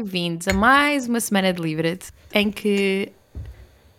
[0.00, 0.02] é é?
[0.02, 3.12] Bem-vindos a mais uma semana de Livret em que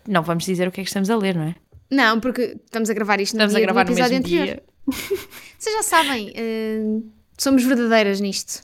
[0.08, 1.56] não vamos dizer o que é que estamos a ler, não é?
[1.90, 4.26] Não, porque estamos a gravar isto no, Estamos a dia gravar do no episódio mesmo
[4.26, 4.46] anterior.
[4.46, 4.64] dia.
[5.60, 7.02] Vocês já sabem, eh,
[7.38, 8.64] somos verdadeiras nisto.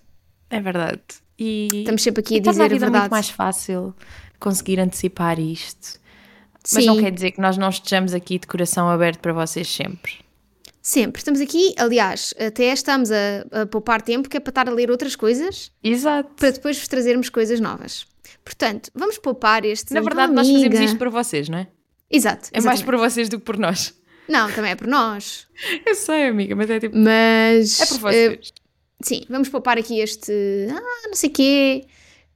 [0.49, 1.01] É verdade.
[1.37, 3.01] E Estamos sempre aqui a dizer a vida verdade.
[3.01, 3.93] muito mais fácil
[4.39, 5.99] conseguir antecipar isto.
[6.73, 9.67] Mas Sim, não quer dizer que nós não estejamos aqui de coração aberto para vocês
[9.67, 10.13] sempre.
[10.87, 11.19] Sempre.
[11.19, 14.89] Estamos aqui, aliás, até estamos a, a poupar tempo que é para estar a ler
[14.89, 16.29] outras coisas Exato.
[16.35, 18.07] para depois vos trazermos coisas novas.
[18.43, 19.93] Portanto, vamos poupar este.
[19.93, 21.67] Na verdade, nós fazemos isto para vocês, não é?
[22.09, 22.49] Exato.
[22.53, 23.93] É mais por vocês do que por nós.
[24.29, 25.45] Não, também é por nós.
[25.85, 26.97] Eu sei, amiga, mas é tipo.
[26.97, 27.81] Mas.
[27.81, 28.53] É por vocês.
[29.01, 30.31] sim, vamos poupar aqui este.
[30.71, 31.85] Ah, não sei quê.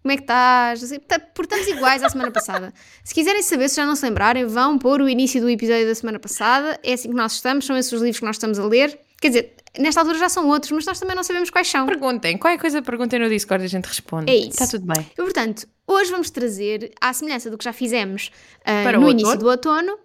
[0.02, 0.82] Como é que estás?
[1.08, 2.74] Tá- Porque estamos iguais à semana passada.
[3.04, 5.94] Se quiserem saber, se já não se lembrarem, vão pôr o início do episódio da
[5.94, 6.80] semana passada.
[6.84, 9.00] É assim que nós estamos, são esses os livros que nós estamos a ler.
[9.22, 11.86] Quer dizer, nesta altura já são outros, mas nós também não sabemos quais são.
[11.86, 14.32] Perguntem, qualquer coisa perguntem no Discord e a gente responde.
[14.32, 14.50] É isso.
[14.50, 15.06] Está tudo bem.
[15.14, 18.32] E, portanto, hoje vamos trazer, à semelhança do que já fizemos
[18.66, 20.00] ah, Para no início do outono,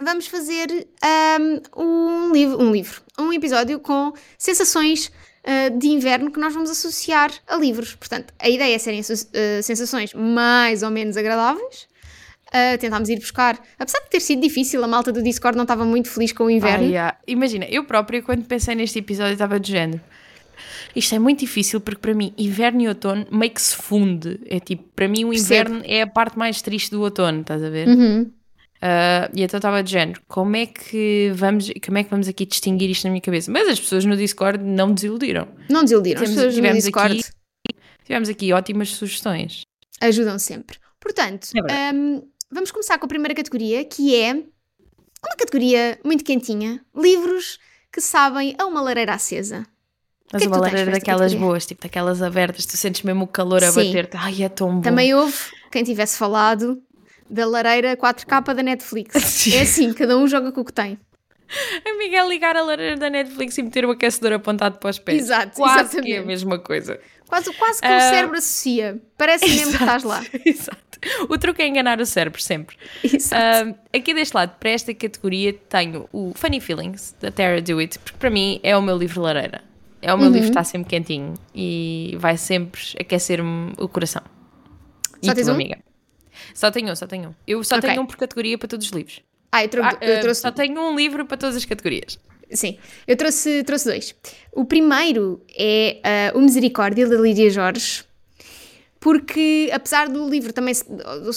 [0.00, 5.12] vamos fazer ahm, um, livro, um livro, um episódio com sensações
[5.44, 7.94] ah, de inverno que nós vamos associar a livros.
[7.94, 11.88] Portanto, a ideia é serem ah, sensações mais ou menos agradáveis.
[12.52, 15.84] Ah, tentámos ir buscar, apesar de ter sido difícil, a malta do Discord não estava
[15.84, 16.92] muito feliz com o inverno.
[16.96, 20.00] Ah, Imagina, eu própria, quando pensei neste episódio, estava de género.
[20.94, 24.40] Isto é muito difícil porque, para mim, inverno e outono meio que se funde.
[24.46, 25.70] É tipo, para mim, o Percebo.
[25.70, 27.86] inverno é a parte mais triste do outono, estás a ver?
[27.86, 28.30] Uhum.
[28.82, 30.22] Ah, e então estava de género.
[30.26, 33.50] Como é, que vamos, como é que vamos aqui distinguir isto na minha cabeça?
[33.50, 35.48] Mas as pessoas no Discord não me desiludiram.
[35.68, 39.62] Não desiludiram, as Temos- pessoas no tivemos Discord aqui- Tivemos aqui ótimas sugestões.
[40.00, 40.78] ajudam sempre.
[40.98, 46.80] Portanto, É hum, vamos começar com a primeira categoria, que é uma categoria muito quentinha:
[46.96, 47.58] livros
[47.92, 49.64] que sabem a uma lareira acesa.
[50.32, 51.46] Mas que é uma tens lareira daquelas categoria?
[51.48, 54.16] boas, tipo daquelas abertas, tu sentes mesmo o calor a bater-te.
[54.16, 54.80] Ai, é tão bom.
[54.80, 55.36] Também houve
[55.72, 56.80] quem tivesse falado
[57.30, 59.46] da lareira 4K da Netflix.
[59.54, 60.98] É assim, cada um joga com o que tem.
[61.84, 65.22] A Miguel ligar a lareira da Netflix e meter o aquecedor apontado para os pés.
[65.24, 66.18] Exato, Quase que é exatamente.
[66.18, 67.00] a mesma coisa.
[67.26, 68.00] Quase, quase que o Ah.
[68.00, 69.00] cérebro associa.
[69.16, 70.24] Parece mesmo que estás lá.
[70.44, 70.78] Exato.
[71.28, 72.76] O truque é enganar o cérebro, sempre.
[73.02, 73.70] Exato.
[73.74, 78.18] Ah, aqui deste lado, para esta categoria, tenho o Funny Feelings, da Tara Dewitt, porque
[78.18, 79.62] para mim é o meu livro lareira.
[80.02, 80.32] É o meu Uhum.
[80.32, 84.22] livro que está sempre quentinho e vai sempre aquecer-me o coração.
[85.22, 85.54] E Só tens tu, um?
[85.54, 85.78] amiga?
[86.54, 87.34] Só tenho um, só tenho um.
[87.46, 87.88] Eu só Ok.
[87.88, 89.20] tenho um por categoria para todos os livros.
[89.52, 90.40] Ah, eu, trou- Ah, eu trouxe.
[90.42, 92.18] Só tenho um livro para todas as categorias.
[92.52, 94.14] Sim, eu trouxe, trouxe dois.
[94.52, 98.04] O primeiro é ah, O Misericórdia, da Lídia Jorge,
[98.98, 100.74] porque apesar do livro também,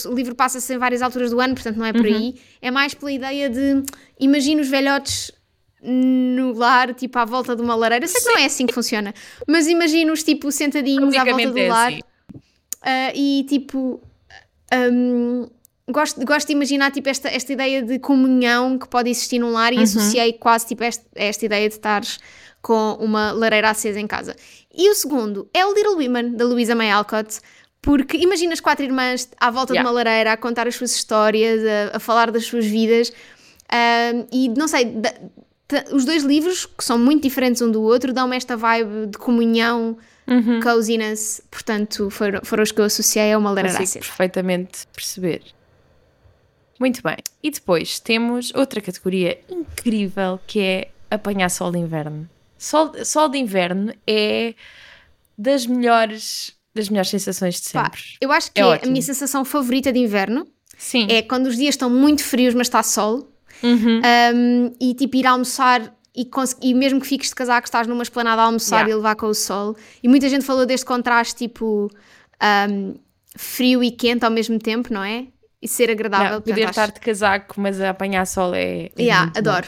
[0.06, 2.94] o livro passa-se em várias alturas do ano, portanto não é por aí, é mais
[2.94, 3.84] pela ideia de
[4.20, 5.32] imagina os velhotes
[5.82, 8.06] no lar, tipo à volta de uma lareira.
[8.08, 9.14] Sei que não é assim que funciona,
[9.48, 12.00] mas imagina-os tipo sentadinhos à volta do é lar assim.
[12.82, 14.02] ah, e tipo.
[14.92, 15.48] Hum,
[15.90, 19.74] gosto, gosto de imaginar tipo, esta, esta ideia de comunhão que pode existir num lar
[19.74, 19.84] e Uhum.
[19.84, 22.20] associei quase tipo, esta, esta ideia de estares
[22.62, 24.36] com uma lareira acesa em casa.
[24.74, 27.40] E o segundo é o Little Women, da Louisa May Alcott,
[27.82, 29.84] porque imagina as quatro irmãs à volta Yeah.
[29.84, 31.62] de uma lareira a contar as suas histórias,
[31.94, 33.12] a, a falar das suas vidas.
[33.74, 34.86] hum, e não sei,
[35.92, 39.98] os dois livros, que são muito diferentes um do outro, dão-me esta vibe de comunhão,
[40.26, 40.62] Uhum.
[40.62, 45.42] coziness, portanto foram, foram os que eu associei a uma lareira Consigo perfeitamente perceber.
[46.80, 47.18] Muito bem.
[47.42, 52.30] E depois temos outra categoria incrível que é apanhar sol de inverno.
[52.58, 54.54] Sol, sol de inverno é
[55.38, 58.02] das melhores, das melhores sensações de Pá, sempre.
[58.22, 60.48] eu acho que É é, a minha sensação favorita de inverno.
[60.78, 61.08] Sim.
[61.10, 63.30] É quando os dias estão muito frios, mas está sol.
[63.64, 64.02] Uhum.
[64.36, 66.30] Um, e tipo ir almoçar e,
[66.62, 68.92] e mesmo que fiques de casaco, estás numa esplanada a almoçar Yeah.
[68.92, 69.76] e levar com o sol.
[70.04, 71.90] E muita gente falou deste contraste tipo
[72.70, 72.96] um,
[73.36, 75.28] frio e quente ao mesmo tempo, não é?
[75.62, 76.34] E ser agradável.
[76.34, 78.86] Não, poder acho- estar de casaco, mas a apanhar sol é.
[78.86, 79.50] é Yeah, muito bom.
[79.50, 79.68] adoro,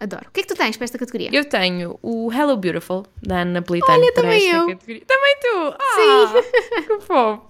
[0.00, 0.24] adoro.
[0.28, 1.28] O que é que tu tens para esta categoria?
[1.32, 3.98] Eu tenho o Hello Beautiful, da Ana Napolitano.
[4.00, 4.68] Olha, também eu.
[4.68, 5.02] categoria.
[5.06, 5.74] Também tu!
[5.78, 6.42] Ah,
[6.86, 7.42] que fofo!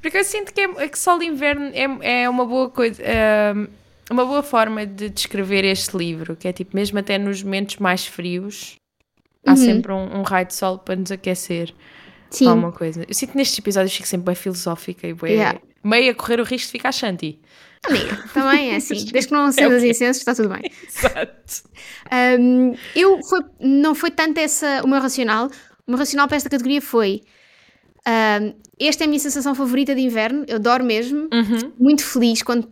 [0.00, 3.02] Porque eu sinto que, é, que sol de inverno é, é uma boa coisa,
[4.10, 8.06] uma boa forma de descrever este livro, que é tipo, mesmo até nos momentos mais
[8.06, 8.76] frios,
[9.46, 9.56] há Uhum.
[9.56, 11.74] sempre um, um raio de sol para nos aquecer.
[12.30, 13.04] Sim, Alguma coisa.
[13.08, 15.60] Eu sinto que nestes episódios fico sempre bem filosófica e bem, Yeah.
[15.84, 17.38] meio a correr o risco de ficar shanty.
[17.86, 19.04] amiga, também é assim.
[19.12, 19.90] Desde que não acendas quê?
[19.90, 20.62] incensos, está tudo bem.
[20.88, 21.62] Exato.
[22.40, 25.46] Um, eu foi, não foi tanto essa o meu racional.
[25.86, 27.22] O meu racional para esta categoria foi
[28.06, 31.72] um, esta é a minha sensação favorita de inverno, eu adoro mesmo, Uhum.
[31.78, 32.68] muito feliz quando,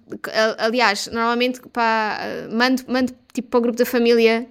[0.58, 2.18] aliás, normalmente pá,
[2.50, 4.46] mando, mando tipo para o grupo da família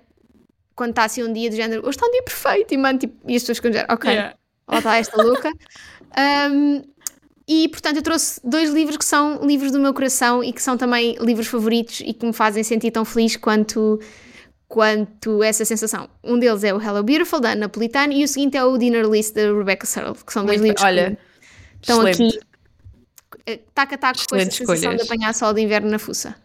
[0.76, 3.16] quando está assim um dia do género, hoje está um dia perfeito e mando tipo,
[3.30, 4.36] e as pessoas ficam género, ok, Yeah.
[4.68, 5.52] Lá está esta louca.
[6.52, 6.82] Um,
[7.48, 10.76] e portanto eu trouxe dois livros que são livros do meu coração e que são
[10.78, 13.98] também livros favoritos e que me fazem sentir tão feliz quanto,
[14.68, 16.10] quanto essa sensação.
[16.22, 19.06] Um deles é o Hello Beautiful, da Ana Napolitano, e o seguinte é o Dinner
[19.10, 20.84] List, da Rebecca Searle, que são dois Muito livros.
[20.86, 21.18] Olha, que
[21.82, 22.38] estão excelente.
[22.38, 22.46] aqui
[23.46, 25.12] eh, taco a taco com essa Excelentes sensação de escolhas.
[25.12, 26.36] apanhar sol de inverno na fuça.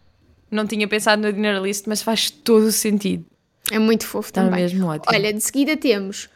[0.50, 3.24] Não tinha pensado no dinner list, mas faz todo o sentido.
[3.70, 4.60] É muito fofo Está também.
[4.62, 5.04] mesmo ótimo.
[5.14, 6.28] Olha, de seguida temos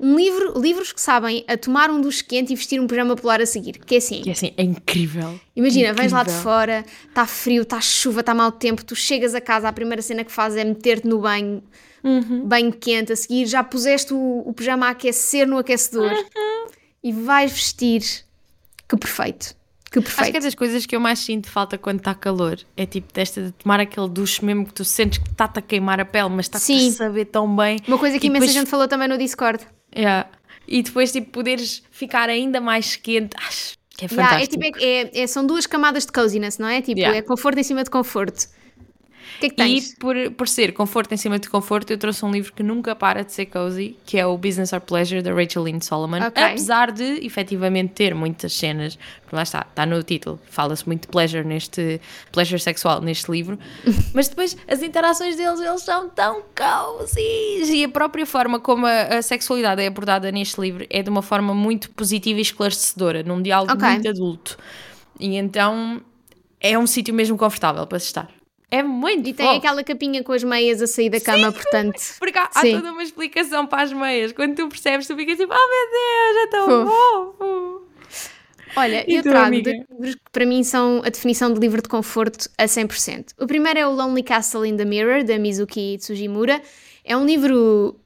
[0.00, 3.40] um livro, livros que sabem a tomar um duche quente e vestir um pijama polar
[3.40, 3.78] a seguir.
[3.78, 5.38] Que é assim, Que é assim, é incrível.
[5.54, 6.42] imagina, vens lá de Incrível.
[6.42, 10.24] fora, está frio, está chuva, está mau tempo, tu chegas a casa, a primeira cena
[10.24, 11.62] que fazes é meter-te no banho,
[12.02, 12.44] Uhum.
[12.48, 16.66] banho quente, a seguir já puseste o, o pijama a aquecer no aquecedor Uhum.
[17.04, 18.02] e vais vestir.
[18.92, 19.54] Que perfeito.
[19.90, 20.44] Que Acho que é perfeito.
[20.44, 22.58] das coisas que eu mais sinto falta quando está calor.
[22.76, 26.00] É tipo desta de tomar aquele duche mesmo que tu sentes que está-te a queimar
[26.00, 27.78] a pele, mas está-te a saber tão bem.
[27.86, 29.64] Uma coisa que E imensa depois- gente falou também no Discord.
[29.94, 30.28] Yeah.
[30.66, 33.36] E depois, tipo, poderes ficar ainda mais quente.
[33.46, 34.62] Acho que é Yeah, é fantástico.
[34.64, 36.80] tipo, é- é- são duas camadas de coziness, não é?
[36.80, 37.18] Tipo, Yeah.
[37.18, 38.46] é conforto em cima de conforto.
[39.40, 39.92] Que é que tens?
[39.92, 42.94] E por, por ser conforto em cima de conforto, eu trouxe um livro que nunca
[42.94, 46.18] para de ser cozy, que é o Business or Pleasure, da Rachel Lynn Solomon.
[46.26, 46.42] Ok.
[46.42, 51.08] Apesar de, efetivamente, ter muitas cenas, porque lá está, está no título, fala-se muito de
[51.08, 52.00] pleasure neste,
[52.30, 53.58] pleasure sexual neste livro,
[54.14, 57.20] mas depois as interações deles, eles são tão cozy!
[57.72, 61.22] E a própria forma como a, a sexualidade é abordada neste livro é de uma
[61.22, 63.88] forma muito positiva e esclarecedora, num diálogo Ok.
[63.88, 64.56] muito adulto.
[65.18, 66.00] E então
[66.60, 68.28] é um sítio mesmo confortável para se estar.
[68.74, 69.58] É muito E tem fofo.
[69.58, 72.00] aquela capinha com as meias a sair da cama, portanto.
[72.18, 74.32] Porque há, há toda uma explicação para as meias.
[74.32, 77.36] Quando tu percebes, tu ficas tipo, oh meu Deus, é tão Fofo.
[77.36, 77.82] fofo.
[78.74, 79.70] Olha, E eu trago amiga?
[79.70, 83.32] dois livros que para mim são a definição de livro de conforto a 100%.
[83.38, 86.62] O primeiro é o Lonely Castle in the Mirror, da Mizuki Tsujimura.
[87.04, 88.00] É um livro.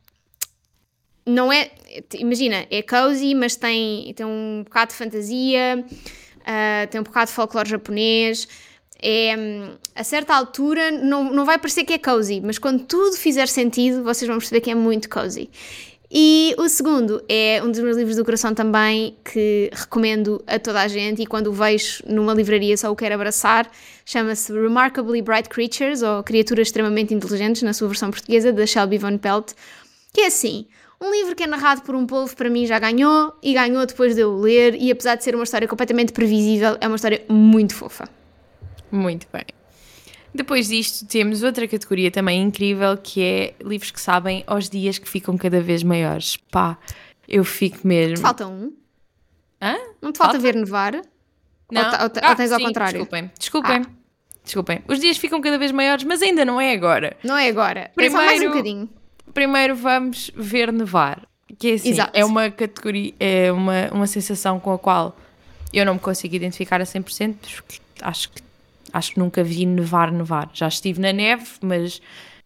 [1.25, 1.71] Não é.
[2.15, 5.85] Imagina, é cozy, mas tem, tem um bocado de fantasia,
[6.45, 8.49] ah, tem um bocado de folclore japonês.
[9.03, 9.35] É,
[9.95, 14.03] a certa altura não, não vai parecer que é cozy, mas quando tudo fizer sentido,
[14.03, 15.51] vocês vão perceber que é muito cozy.
[16.11, 20.81] E o segundo é um dos meus livros do coração também, que recomendo a toda
[20.81, 23.69] a gente e quando o vejo numa livraria só o quero abraçar.
[24.05, 29.19] Chama-se Remarkably Bright Creatures, ou Criaturas Extremamente Inteligentes, na sua versão portuguesa, da Shelby Von
[29.19, 29.53] Pelt.
[30.13, 30.67] Que é assim,
[31.01, 34.15] um livro que é narrado por um polvo para mim já ganhou, e ganhou depois
[34.15, 37.75] de eu ler, e apesar de ser uma história completamente previsível, é uma história muito
[37.75, 38.09] fofa.
[38.97, 39.45] Muito bem.
[40.35, 45.09] Depois disto, temos outra categoria também incrível que é livros que sabem aos dias que
[45.09, 46.37] ficam cada vez maiores.
[46.51, 46.77] Pá,
[47.27, 48.19] eu fico mesmo.
[48.19, 48.73] Falta um.
[49.63, 49.75] Hã?
[50.03, 50.39] Não te falta, Falta?
[50.39, 50.93] ver nevar?
[51.73, 51.83] Não.
[51.83, 52.99] Ou, ou Ah, ou tens ao sim, contrário?
[52.99, 53.83] Desculpem, desculpem.
[54.45, 54.81] Desculpem.
[54.87, 57.17] Os dias ficam cada vez maiores, mas ainda não é agora.
[57.25, 57.91] Não é agora.
[57.99, 58.89] é só mais um Primeiro- bocadinho.
[59.35, 61.27] Primeiro vamos ver nevar.
[61.59, 62.11] Que é assim, Exato.
[62.15, 65.17] é uma categoria, é uma, uma sensação com a qual
[65.73, 68.43] eu não me consigo identificar a 100%, porque acho que,
[68.97, 70.51] acho que nunca vi nevar, nevar.
[70.53, 72.01] Já estive na neve, mas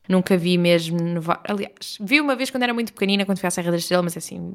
[0.08, 1.40] nunca vi mesmo nevar.
[1.48, 4.16] Aliás, vi uma vez quando era muito pequenina, quando fui à Serra da Estrela, mas
[4.16, 4.52] assim,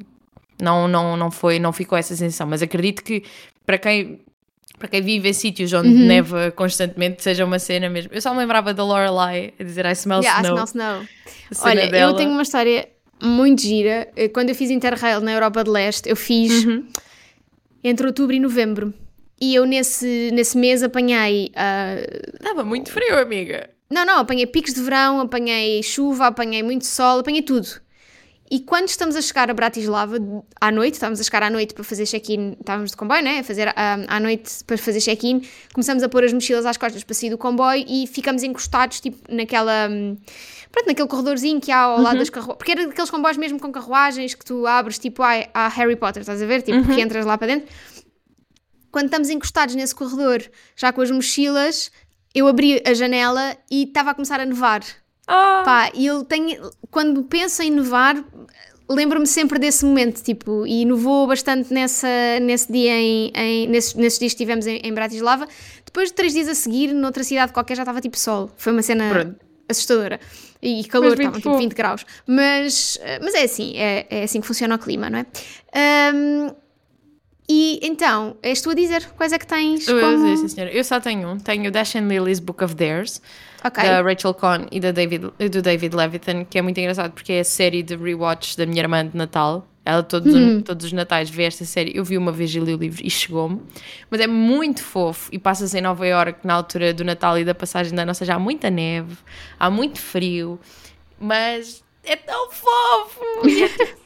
[0.61, 2.47] não, não, não, foi, não ficou essa sensação.
[2.47, 3.23] Mas acredito que
[3.65, 4.21] para quem,
[4.77, 6.05] para quem vive em sítios onde Uhum.
[6.07, 8.11] neva constantemente, seja uma cena mesmo.
[8.13, 10.65] Eu só me lembrava da Lorelai a dizer I smell Yeah, I snow.
[10.65, 11.07] smell snow.
[11.69, 12.11] Olha, dela.
[12.11, 12.87] eu tenho uma história
[13.21, 14.09] muito gira.
[14.15, 16.85] Eh, Quando eu fiz Interrail na Europa de Leste, eu fiz Uhum.
[17.83, 18.93] entre outubro e novembro.
[19.39, 21.51] E eu nesse, nesse mês apanhei.
[21.55, 21.95] ah,
[22.33, 23.69] Estava muito frio, amiga.
[23.89, 27.67] não, não, apanhei picos de verão, apanhei chuva, apanhei muito sol, apanhei tudo.
[28.49, 30.17] E quando estamos a chegar a Bratislava
[30.61, 33.39] à noite, estávamos a chegar à noite para fazer check-in, estávamos de comboio, né?
[33.39, 35.41] A fazer ah, à noite para fazer check-in,
[35.73, 39.17] começamos a pôr as mochilas às costas para sair do comboio e ficamos encostados, tipo,
[39.33, 39.89] naquela.
[40.71, 42.57] Pronto, naquele corredorzinho que há ao lado das carruagens.
[42.57, 46.39] Porque era daqueles comboios mesmo com carruagens que tu abres, tipo, a, Harry Potter, estás
[46.39, 46.61] a ver?
[46.61, 47.67] Tipo, que entras lá para dentro.
[48.95, 50.41] Quando estamos encostados nesse corredor,
[50.73, 51.91] já com as mochilas,
[52.33, 54.83] eu abri a janela e estava a começar a nevar.
[55.27, 56.71] Ah, Pá, e eu tenho.
[56.89, 58.15] Quando penso em nevar,
[58.89, 62.07] lembro-me sempre desse momento, tipo, e nevou bastante nessa,
[62.41, 65.45] nesse dia em, em- nesses, nesses dias que estivemos em, em Bratislava.
[65.83, 68.49] Depois de três dias a seguir, noutra cidade qualquer, já estava tipo sol.
[68.55, 69.35] Foi uma cena Pronto.
[69.67, 70.21] assustadora.
[70.61, 71.59] E calor, estavam tipo fofo.
[71.59, 72.05] 20 graus.
[72.25, 75.25] Mas, mas é assim, é, é assim que funciona o clima, não é?
[75.73, 76.55] Ahm,
[77.47, 80.27] e então, és tu a dizer quais é que tens eu, como...
[80.27, 80.71] eu, sim, senhora.
[80.71, 81.37] eu só tenho um.
[81.37, 83.21] Tenho Dash and Lily's Book of Theirs,
[83.63, 83.83] Ok.
[83.83, 87.39] da Rachel Cohn e da David, do David Levitan, que é muito engraçado porque é
[87.41, 89.67] a série de rewatch da minha irmã de Natal.
[89.87, 91.95] Ela todos, os, todos os natais vê esta série.
[91.95, 93.61] Eu vi uma vez e li o livro e chegou-me.
[94.09, 97.53] Mas é muito fofo e passa-se em Nova Iorque na altura do Natal e da
[97.53, 98.09] passagem de ano.
[98.09, 99.15] Ou seja, há muita neve,
[99.59, 100.59] há muito frio,
[101.19, 103.21] mas é tão fofo.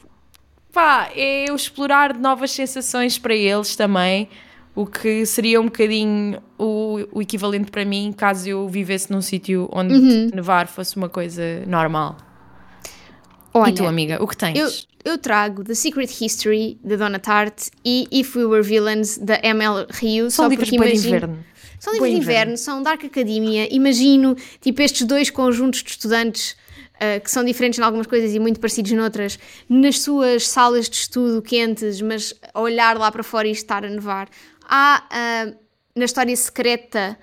[0.72, 4.28] Pá, é eu explorar novas sensações para eles também,
[4.74, 9.68] o que seria um bocadinho o, o equivalente para mim caso eu vivesse num sítio
[9.72, 10.30] onde Uhum.
[10.32, 12.16] nevar fosse uma coisa normal.
[13.52, 14.56] Olha, e tu, amiga, o que tens?
[15.04, 19.40] Eu, eu trago The Secret History, da Donna Tartt, e If We Were Villains, da
[19.42, 19.86] M.L.
[19.90, 20.30] Rio.
[20.30, 21.44] São só livros porque imagino- inverno.
[21.80, 23.66] São livros de inverno, são Dark Academia.
[23.74, 26.54] Imagino, tipo, estes dois conjuntos de estudantes
[27.00, 29.38] ah, que são diferentes em algumas coisas e muito parecidos noutras,
[29.68, 33.88] nas suas salas de estudo quentes, mas a olhar lá para fora e estar a
[33.88, 34.28] nevar.
[34.68, 35.52] Há ah,
[35.96, 37.18] na história secreta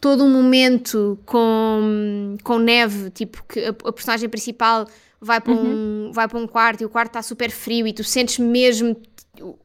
[0.00, 4.86] todo um momento com, com neve, tipo que a, a personagem principal
[5.20, 8.04] vai para, um, vai para um quarto e o quarto está super frio e tu
[8.04, 8.96] sentes mesmo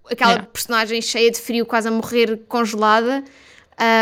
[0.09, 0.49] aquela Yeah.
[0.51, 3.23] personagem cheia de frio, quase a morrer congelada.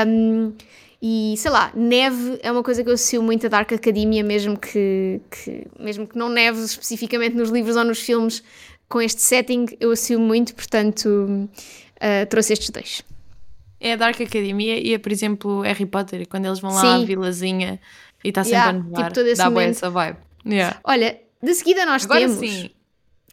[0.08, 0.54] Um,
[1.02, 4.58] e sei lá, neve é uma coisa que eu associo muito a Dark Academia, mesmo
[4.58, 8.44] que, que- mesmo que não neve especificamente nos livros ou nos filmes,
[8.88, 13.02] com este setting eu associo muito, portanto uh, trouxe estes dois.
[13.80, 17.00] É a Dark Academia e é, por exemplo, Harry Potter, quando eles vão lá à
[17.00, 17.06] Sim.
[17.06, 17.80] vilazinha
[18.24, 19.70] e está sempre Yeah, a nevar, tipo todo esse dá momento.
[19.72, 20.18] essa vibe.
[20.46, 20.80] Yeah.
[20.84, 22.70] Olha, de seguida nós Agora temos sim,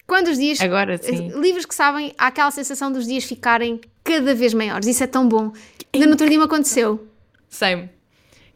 [0.07, 1.29] quando os dias agora sim.
[1.39, 4.87] livros que sabem, há aquela sensação dos dias ficarem cada vez maiores.
[4.89, 5.53] Isso é tão bom.
[5.93, 7.07] Ainda no outro dia me aconteceu.
[7.49, 7.89] Same.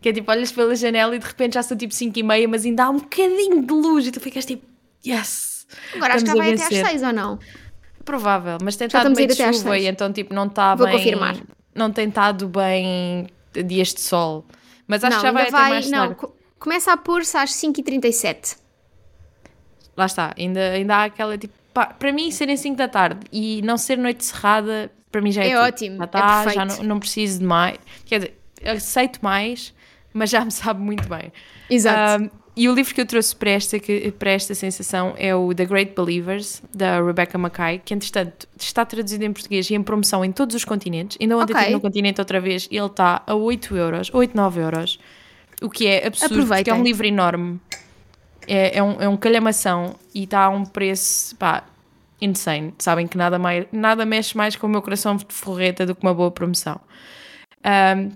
[0.00, 2.48] Que é tipo, olhas pela janela e de repente já são tipo 5 e meia,
[2.48, 4.66] mas ainda há um bocadinho de luz e tu ficas tipo,
[5.06, 5.66] yes!
[5.94, 6.86] Agora acho que já vai até às vencer.
[6.86, 7.38] 6 ou não?
[8.04, 10.96] Provável, mas tem Já estado meio de chuva e então tipo não está Vou bem.
[10.96, 11.36] confirmar.
[11.74, 13.26] Não tem estado bem
[13.64, 14.44] dias de sol.
[14.88, 15.70] Mas acho não, que já vai ainda até vai.
[15.70, 16.14] mais não, tarde.
[16.16, 18.56] co- começa a pôr-se às 5h37.
[19.96, 21.54] Lá está, ainda, ainda há aquela tipo.
[21.72, 25.44] pá, para mim, serem 5 da tarde e não ser noite cerrada, para mim já
[25.44, 26.82] é, É ótimo, Já é está, já perfeito.
[26.82, 27.78] não, não preciso de mais.
[28.04, 29.74] Quer dizer, aceito mais,
[30.12, 31.32] mas já me sabe muito bem.
[31.70, 32.24] Exato.
[32.24, 35.54] Um, e o livro que eu trouxe para esta, que- para esta sensação é o
[35.54, 40.22] The Great Believers, da Rebecca Mackay, que entretanto está traduzido em português e em promoção
[40.22, 41.16] em todos os continentes.
[41.18, 41.56] Ainda ontem Ok.
[41.56, 44.98] estive no continente outra vez e ele está a 8 euros, 8, 9 euros,
[45.62, 46.74] o que é absurdo, porque é Aproveitem.
[46.74, 47.58] um livro enorme.
[48.46, 51.64] É, é, um, é um calhamação e está a um preço, pá,
[52.20, 52.74] insane.
[52.78, 56.02] Sabem que nada, mais, nada mexe mais com o meu coração de forreta do que
[56.02, 56.78] uma boa promoção.
[57.64, 58.10] Um,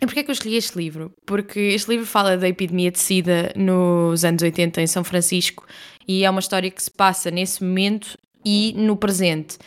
[0.00, 1.12] e porquê é que eu escolhi este livro?
[1.26, 5.66] Porque este livro fala da epidemia de SIDA nos anos 80 em São Francisco
[6.08, 9.58] e é uma história que se passa nesse momento e no presente.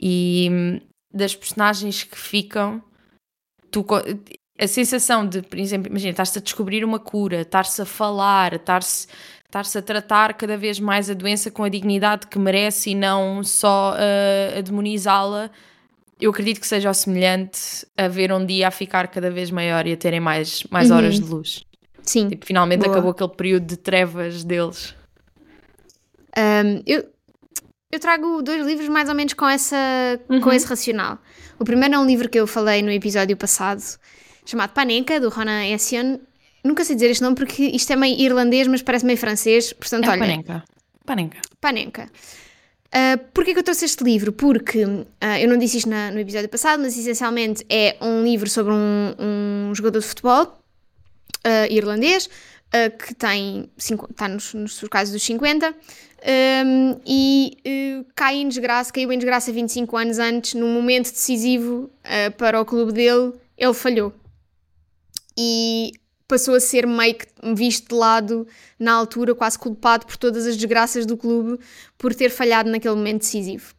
[0.00, 0.80] E hum,
[1.12, 2.82] das personagens que ficam,
[3.70, 3.84] tu,
[4.58, 9.06] a sensação de, por exemplo, imagina, estás-te a descobrir uma cura, estar-se a falar, estar-se
[9.46, 13.42] estar-se a tratar cada vez mais a doença com a dignidade que merece e não
[13.42, 15.50] só uh, a demonizá-la
[16.20, 19.86] eu acredito que seja o semelhante a ver um dia a ficar cada vez maior
[19.86, 20.96] e a terem mais, mais Uhum.
[20.96, 21.64] horas de luz.
[22.02, 22.28] Sim.
[22.28, 22.92] Tipo, finalmente Boa.
[22.92, 24.94] acabou aquele período de trevas deles.
[26.36, 27.04] Um, eu,
[27.90, 29.76] eu trago dois livros mais ou menos com, essa,
[30.28, 30.40] Uhum.
[30.40, 31.18] com esse racional.
[31.58, 33.82] O primeiro é um livro que eu falei no episódio passado,
[34.44, 36.20] chamado Panenka, do Ronan Essian.
[36.62, 39.72] Nunca sei dizer este nome porque isto é meio irlandês, mas parece meio francês.
[39.72, 40.64] Portanto, É olha, panenca.
[41.04, 41.38] Panenka.
[41.60, 42.06] Panenka.
[42.86, 44.32] Uh, Porquê que eu trouxe este livro?
[44.32, 45.06] Porque uh,
[45.40, 49.14] eu não disse isto na- no episódio passado, mas essencialmente é um livro sobre um,
[49.18, 52.28] um jogador de futebol uh, irlandês
[53.06, 55.70] que tem está nos, nos casos dos 50
[56.66, 57.56] um, e
[58.14, 61.88] cai em desgraça, caiu em desgraça 25 anos antes, num momento decisivo
[62.36, 64.12] para o clube dele, ele falhou.
[65.38, 65.92] E
[66.28, 68.46] passou a ser meio que visto de lado
[68.78, 71.58] na altura, quase culpado por todas as desgraças do clube
[71.96, 73.74] por ter falhado naquele momento decisivo.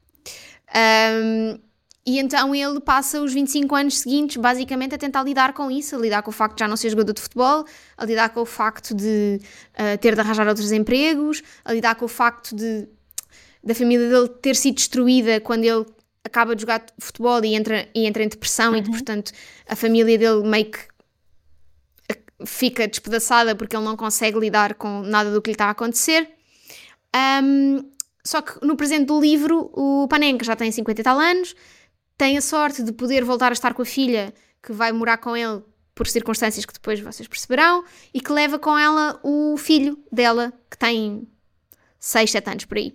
[0.74, 1.60] Um,
[2.06, 6.00] e então ele passa os 25 anos seguintes basicamente a tentar lidar com isso, a
[6.00, 7.66] lidar com o facto de já não ser jogador de futebol,
[7.98, 9.42] a lidar com o facto de
[9.74, 12.88] uh, ter de arranjar outros empregos, a lidar com o facto de
[13.62, 15.86] da família dele ter sido destruída quando ele
[16.24, 19.34] acaba de jogar futebol e entra, e entra em depressão e portanto
[19.68, 20.80] a família dele meio que
[22.46, 26.30] fica despedaçada porque ele não consegue lidar com nada do que lhe está a acontecer.
[27.44, 27.90] Um,
[28.24, 31.56] só que no presente do livro, o Panenka já tem 50 e tal anos,
[32.18, 35.36] tem a sorte de poder voltar a estar com a filha que vai morar com
[35.36, 35.64] ele
[35.96, 40.78] por circunstâncias que depois vocês perceberão e que leva com ela o filho dela que
[40.78, 41.28] tem
[42.00, 42.90] 6, 7 anos por aí.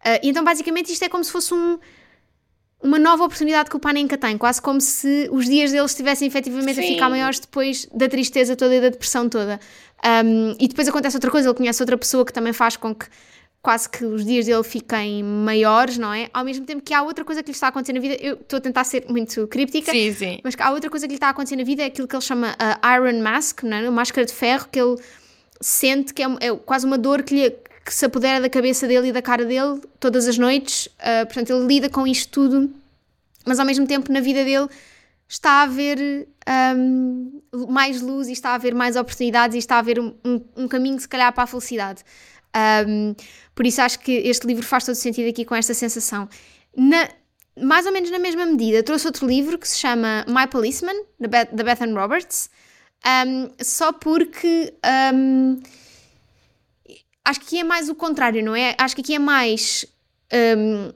[0.00, 1.78] Uh, então, basicamente, isto é como se fosse um,
[2.82, 6.78] uma nova oportunidade que o Panenka tem, quase como se os dias deles estivessem efetivamente
[6.78, 6.94] a Sim.
[6.94, 9.58] ficar maiores depois da tristeza toda e da depressão toda.
[10.24, 13.06] Um, e depois acontece outra coisa, ele conhece outra pessoa que também faz com que
[13.60, 16.30] quase que os dias dele fiquem maiores, não é?
[16.32, 18.34] Ao mesmo tempo que há outra coisa que lhe está a acontecer na vida, eu
[18.34, 20.40] estou a tentar ser muito críptica, Sim, sim.
[20.44, 22.14] mas que há outra coisa que lhe está a acontecer na vida é aquilo que
[22.14, 23.86] ele chama a Iron Mask, não é?
[23.86, 24.96] a máscara de ferro, que ele
[25.60, 27.56] sente que é, é quase uma dor que lhe,
[27.88, 30.86] que se apodera da cabeça dele e da cara dele todas as noites.
[30.98, 32.70] Uh, portanto, ele lida com isto tudo,
[33.46, 34.68] mas ao mesmo tempo na vida dele
[35.26, 36.28] está a haver
[36.76, 37.40] um,
[37.70, 40.14] mais luz e está a haver mais oportunidades e está a haver um,
[40.54, 42.04] um, caminho, se calhar, para a felicidade.
[43.54, 46.28] Por isso acho que este livro faz todo sentido aqui com esta sensação.
[46.76, 47.08] Na,
[47.56, 51.28] mais ou menos na mesma medida, trouxe outro livro que se chama My Policeman, da
[51.28, 52.50] Beth, da Bethan Roberts,
[53.62, 54.74] só porque
[57.28, 58.74] acho que aqui é mais o contrário, não é?
[58.78, 59.84] Acho que aqui é mais.
[60.32, 60.92] Um,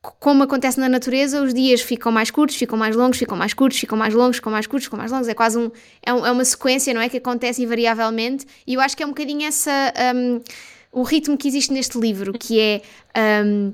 [0.00, 3.78] como acontece na natureza, os dias ficam mais curtos, ficam mais longos, ficam mais curtos,
[3.78, 5.28] ficam mais longos, ficam mais curtos, ficam mais longos.
[5.28, 5.70] É quase um.
[6.04, 7.08] É, um, é uma sequência, não é?
[7.08, 8.44] Que acontece invariavelmente.
[8.66, 9.92] E eu acho que é um bocadinho essa.
[10.14, 10.40] Um,
[10.90, 12.82] o ritmo que existe neste livro, que é.
[13.44, 13.72] Um,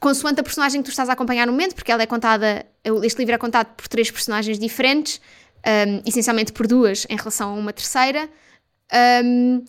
[0.00, 2.66] consoante a personagem que tu estás a acompanhar no momento, porque ela é contada.
[3.02, 5.20] Este livro é contado por três personagens diferentes,
[5.66, 8.28] um, essencialmente por duas em relação a uma terceira.
[9.24, 9.64] Um,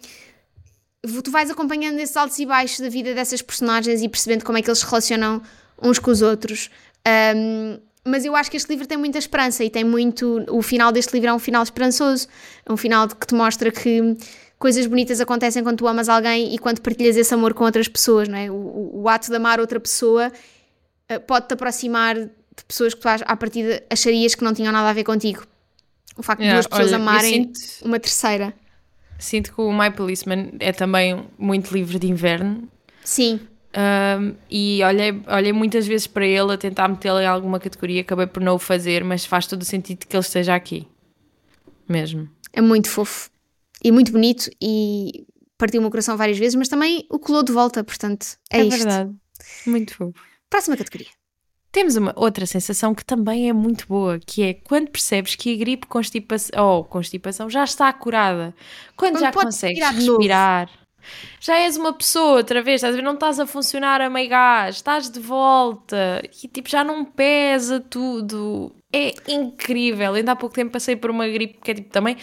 [1.23, 4.61] tu vais acompanhando esses altos e baixos da vida dessas personagens e percebendo como é
[4.61, 5.41] que eles se relacionam
[5.81, 6.69] uns com os outros.
[7.35, 10.45] Um, mas eu acho que este livro tem muita esperança e tem muito.
[10.49, 12.27] O final deste livro é um final esperançoso,
[12.65, 14.17] é um final que te mostra que
[14.57, 18.27] coisas bonitas acontecem quando tu amas alguém e quando partilhas esse amor com outras pessoas,
[18.27, 18.49] não é?
[18.49, 20.31] O, o, ato de amar outra pessoa
[21.11, 24.93] uh, pode-te aproximar de pessoas que tu à partida acharias que não tinham nada a
[24.93, 25.45] ver contigo.
[26.17, 27.85] O facto yeah, de duas pessoas olha, amarem sinto...
[27.85, 28.53] uma terceira.
[29.19, 32.69] Sinto que o My Policeman é também muito livre de inverno.
[33.03, 33.39] Sim.
[33.77, 38.25] Um, e olhei, olhei muitas vezes para ele a tentar metê-lo em alguma categoria, acabei
[38.25, 40.87] por não o fazer, mas faz todo o sentido que ele esteja aqui.
[41.87, 42.29] Mesmo.
[42.53, 43.29] É muito fofo
[43.83, 45.25] e muito bonito e
[45.57, 48.65] partiu o meu coração várias vezes, mas também o colou de volta, portanto, é, é
[48.65, 48.77] isto.
[48.77, 49.15] verdade.
[49.65, 50.19] Muito fofo.
[50.49, 51.09] Próxima categoria.
[51.77, 55.57] Temos uma outra sensação que também é muito boa, que é quando percebes que a
[55.59, 58.51] gripe constipação, ou constipação já está curada,
[58.95, 60.71] quando, quando já consegues respirar,
[61.39, 63.03] já és uma pessoa outra vez, estás a ver?
[63.03, 67.79] Não estás a funcionar a meio gás, estás de volta e tipo já não pesa
[67.79, 68.75] tudo.
[68.91, 70.15] É incrível.
[70.15, 72.17] Ainda há pouco tempo passei por uma gripe que é tipo também.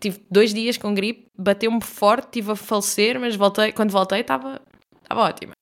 [0.00, 4.58] tive dois dias com gripe, bateu-me forte, tive a falecer, mas voltei, quando voltei estava
[5.10, 5.52] ótima.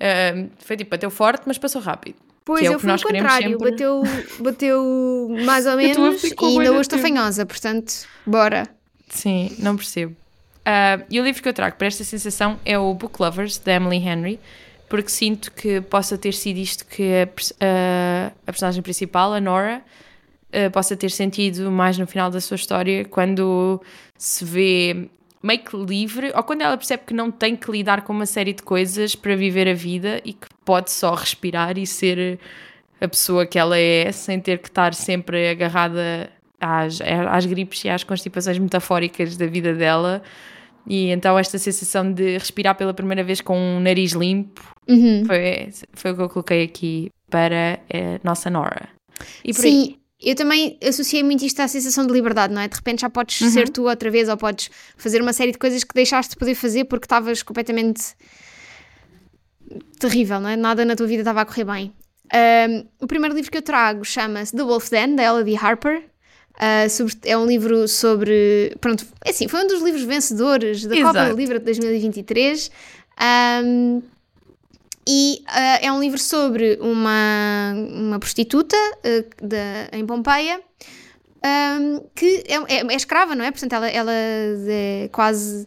[0.00, 2.27] Uh, foi tipo, bateu forte, mas passou rápido.
[2.48, 3.70] Pois, é eu fui ao contrário, sempre...
[3.70, 4.02] bateu,
[4.40, 8.66] bateu mais ou menos e ainda hoje estou fanhosa, portanto, bora.
[9.10, 10.12] Sim, não percebo.
[10.12, 13.74] Uh, e o livro que eu trago para esta sensação é o Book Lovers, da
[13.74, 14.40] Emily Henry,
[14.88, 17.28] porque sinto que possa ter sido isto que
[17.60, 19.82] a, a personagem principal, a Nora,
[20.48, 23.78] uh, possa ter sentido mais no final da sua história, quando
[24.16, 25.10] se vê
[25.42, 28.52] meio que livre, ou quando ela percebe que não tem que lidar com uma série
[28.52, 32.38] de coisas para viver a vida e que pode só respirar e ser
[33.00, 37.88] a pessoa que ela é, sem ter que estar sempre agarrada às, às gripes e
[37.88, 40.22] às constipações metafóricas da vida dela.
[40.86, 45.24] E então esta sensação de respirar pela primeira vez com um nariz limpo uhum.
[45.26, 48.88] foi, foi o que eu coloquei aqui para a nossa Nora.
[49.44, 52.68] E Sim, aí, eu também associei muito isto à sensação de liberdade, não é?
[52.68, 53.50] De repente já podes uhum.
[53.50, 56.54] ser tu outra vez ou podes fazer uma série de coisas que deixaste de poder
[56.54, 58.02] fazer porque estavas completamente
[59.98, 60.56] terrível, não é?
[60.56, 61.92] Nada na tua vida estava a correr bem.
[62.34, 66.02] Um, o primeiro livro que eu trago chama-se The Wolf's Den, da Elodie Harper.
[66.56, 68.74] Uh, sobre, é um livro sobre.
[68.80, 71.14] Pronto, é assim, foi um dos livros vencedores da Exato.
[71.14, 72.70] Copa do Livro de 2023.
[73.64, 74.02] Um,
[75.08, 80.60] e uh, é um livro sobre uma, uma prostituta uh, de, em Pompeia
[81.38, 83.50] um, que é, é, é, escrava, não é?
[83.50, 85.66] Portanto, ela, ela é quase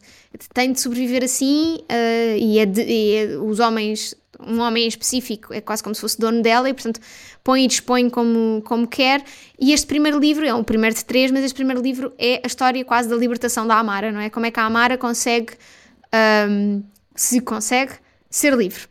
[0.54, 4.88] tem de sobreviver assim uh, e, é de, e é, os homens, um homem em
[4.88, 6.99] específico, é quase como se fosse dono dela e, portanto,
[7.43, 9.23] põe e dispõe como, como quer.
[9.60, 12.47] E este primeiro livro é o primeiro de três, mas este primeiro livro é a
[12.47, 14.30] história quase da libertação da Amara, não é?
[14.30, 15.54] Como é que a Amara consegue,
[16.49, 16.84] um,
[17.15, 17.93] se consegue,
[18.30, 18.90] ser livre.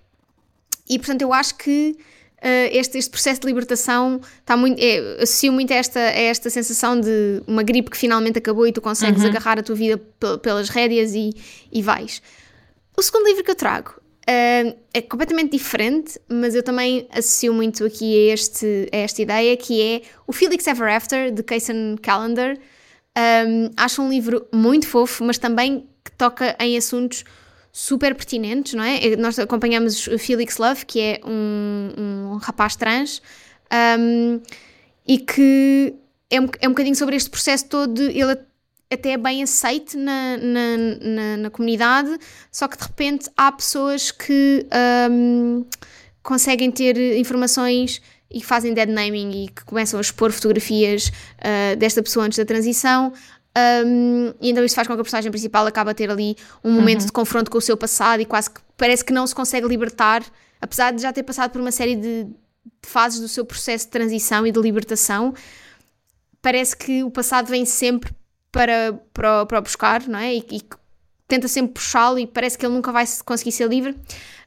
[0.91, 1.97] E portanto eu acho que
[2.39, 6.51] uh, este, este processo de libertação está muito, é, associo muito a esta, a esta
[6.51, 9.29] sensação de uma gripe que finalmente acabou e tu consegues uhum.
[9.29, 9.97] agarrar a tua vida
[10.43, 11.31] pelas rédeas e,
[11.73, 12.21] e vais.
[12.97, 17.85] O segundo livro que eu trago uh, é completamente diferente, mas eu também associo muito
[17.85, 22.59] aqui a, este, a esta ideia que é o Felix Ever After, de Kaysen Callender.
[23.17, 27.25] Um, acho um livro muito fofo, mas também que toca em assuntos
[27.73, 29.17] super pertinentes, não é?
[29.17, 33.23] Nós acompanhamos o Felix Love, que é um, um rapaz trans,
[33.99, 34.41] um,
[35.07, 35.95] e que
[36.31, 38.37] é um, é um bocadinho sobre este processo todo de ele
[38.93, 42.19] até é bem aceite na, na, na, na, comunidade,
[42.51, 44.67] só que de repente há pessoas que
[45.09, 45.65] um,
[46.23, 52.03] conseguem ter informações e fazem dead naming e que começam a expor fotografias uh, desta
[52.03, 53.13] pessoa antes da transição
[53.57, 56.71] Um, e então isso faz com que a personagem principal acabe a ter ali um
[56.71, 59.67] momento de confronto com o seu passado e quase que parece que não se consegue
[59.67, 60.23] libertar,
[60.61, 63.91] apesar de já ter passado por uma série de, de fases do seu processo de
[63.91, 65.35] transição e de libertação.
[66.41, 68.13] Parece que o passado vem sempre
[68.53, 70.35] para, para, para o buscar, não é?
[70.35, 70.63] E, e
[71.27, 73.91] tenta sempre puxá-lo e parece que ele nunca vai conseguir ser livre.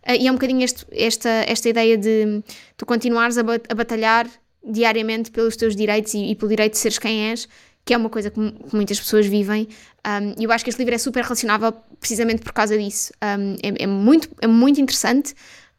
[0.05, 2.41] Uh, e é um bocadinho este, esta, esta ideia de
[2.77, 4.27] tu continuares a, a batalhar
[4.63, 7.47] diariamente pelos teus direitos e, e, pelo direito de seres quem és,
[7.85, 9.67] que é uma coisa que, que muitas pessoas vivem.
[10.07, 13.11] Um, e eu acho que este livro é super relacionável precisamente por causa disso.
[13.21, 15.33] Um, é, é, muito, é muito interessante.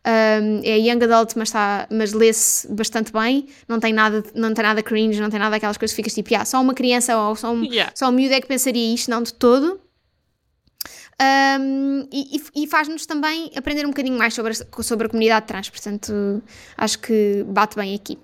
[0.07, 3.47] Um, é young adult, mas, tá, mas lê-se bastante bem.
[3.67, 6.35] Não tem, nada, não tem nada cringe, não tem nada daquelas coisas que ficas tipo,
[6.37, 7.90] ah, só uma criança ou só um, Yeah.
[7.95, 9.81] só um miúdo é que pensaria isto, não de todo.
[11.23, 15.47] Um, e e- e faz-nos também aprender um bocadinho mais sobre a, sobre a comunidade
[15.47, 16.43] trans, portanto,
[16.77, 18.19] acho que bate bem aqui.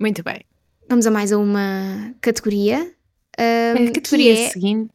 [0.00, 0.40] Muito bem.
[0.88, 2.92] Vamos a mais a uma categoria.
[3.38, 4.92] um, A categoria é seguinte.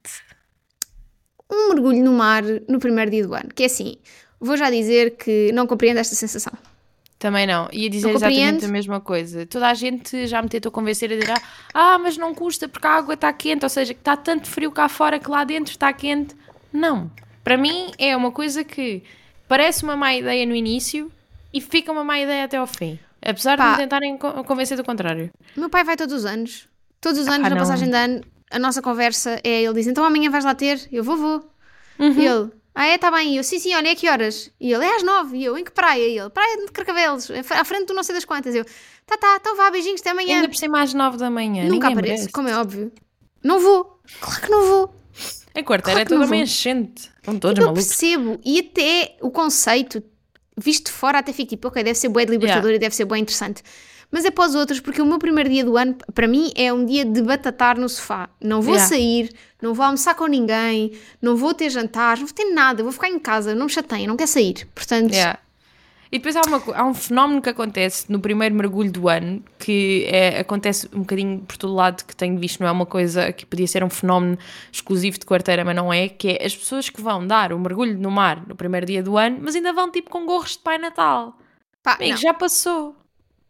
[1.52, 3.50] um mergulho no mar no primeiro dia do ano.
[3.54, 3.96] Que é assim,
[4.40, 6.54] vou já dizer que não compreendo esta sensação.
[7.20, 7.68] Também não.
[7.72, 9.46] Ia dizer exatamente a mesma coisa.
[9.48, 11.34] Toda a gente já me tentou convencer a dizer
[11.74, 14.72] ah, mas não custa porque a água está quente, ou seja, que está tanto frio
[14.72, 16.36] cá fora que lá dentro está quente.
[16.72, 17.10] Não.
[17.44, 19.02] Para mim é uma coisa que
[19.48, 21.12] parece uma má ideia no início
[21.52, 23.00] e fica uma má ideia até ao fim.
[23.22, 23.66] Apesar Pá.
[23.66, 25.30] de me tentarem co- convencer do contrário.
[25.56, 26.68] Meu pai vai todos os anos.
[27.02, 27.58] Todos os anos, Ah, na não.
[27.58, 30.88] passagem de ano, a nossa conversa é ele diz: Então amanhã vais lá ter?
[30.92, 31.52] Eu vou, vou.
[32.00, 32.12] Uhum.
[32.20, 33.34] E ele: Ah, é, tá bem.
[33.34, 34.52] E eu: Sim, sim, olha, é que horas?
[34.60, 35.38] E ele: É às nove.
[35.38, 36.08] E eu: Em que praia?
[36.08, 38.54] E ele: Praia de Carcavelos, à frente do não sei das quantas.
[38.56, 38.66] Eu:
[39.06, 40.36] Tá, tá, então vá, beijinhos, até amanhã.
[40.38, 41.68] Ainda por cima às nove da manhã.
[41.68, 42.30] Nunca apareço, merece.
[42.32, 42.92] como é óbvio.
[43.44, 44.00] Não vou.
[44.20, 44.96] Claro que não vou.
[45.56, 47.10] A quarteira Claro é toda uma enchente.
[47.18, 47.88] Estão todos eu malucos.
[47.88, 48.40] percebo.
[48.46, 50.04] E até o conceito,
[50.58, 53.06] visto de fora, até fico tipo, ok, deve ser bué de libertador e deve ser
[53.06, 53.62] bué interessante.
[54.10, 56.72] Mas é para os outros, porque o meu primeiro dia do ano, para mim, é
[56.72, 58.30] um dia de batatar no sofá.
[58.42, 58.90] Não vou Yeah.
[58.90, 59.30] sair,
[59.62, 63.10] não vou almoçar com ninguém, não vou ter jantar, não vou ter nada, vou ficar
[63.10, 64.66] em casa, não me chateiem, não quero sair.
[64.74, 65.40] Portanto, Yeah.
[66.12, 70.06] E depois há, uma há um fenómeno que acontece no primeiro mergulho do ano, que
[70.08, 73.46] é- acontece um bocadinho por todo lado que tenho visto, não é uma coisa que
[73.46, 74.38] podia ser um fenómeno
[74.72, 77.98] exclusivo de quarteira, mas não é, que é as pessoas que vão dar o mergulho
[77.98, 80.78] no mar no primeiro dia do ano, mas ainda vão tipo com gorros de Pai
[80.78, 81.38] Natal.
[81.84, 82.16] pá, não.
[82.18, 82.96] já passou.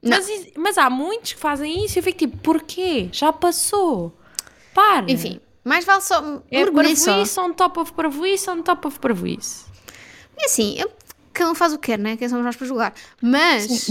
[0.04, 3.10] Mas, mas há muitos que fazem isso e eu fico tipo, porquê?
[3.12, 4.16] Já passou.
[4.74, 5.12] Para.
[5.12, 7.12] Enfim, mais vale só é mergulhem só.
[7.12, 9.66] parvoíce on top of parvoíce on top of parvoíce.
[10.38, 10.92] É assim, eu-
[11.38, 12.18] cada um faz o que quer, né?
[12.18, 12.94] Quem somos nós para julgar.
[13.22, 13.90] Mas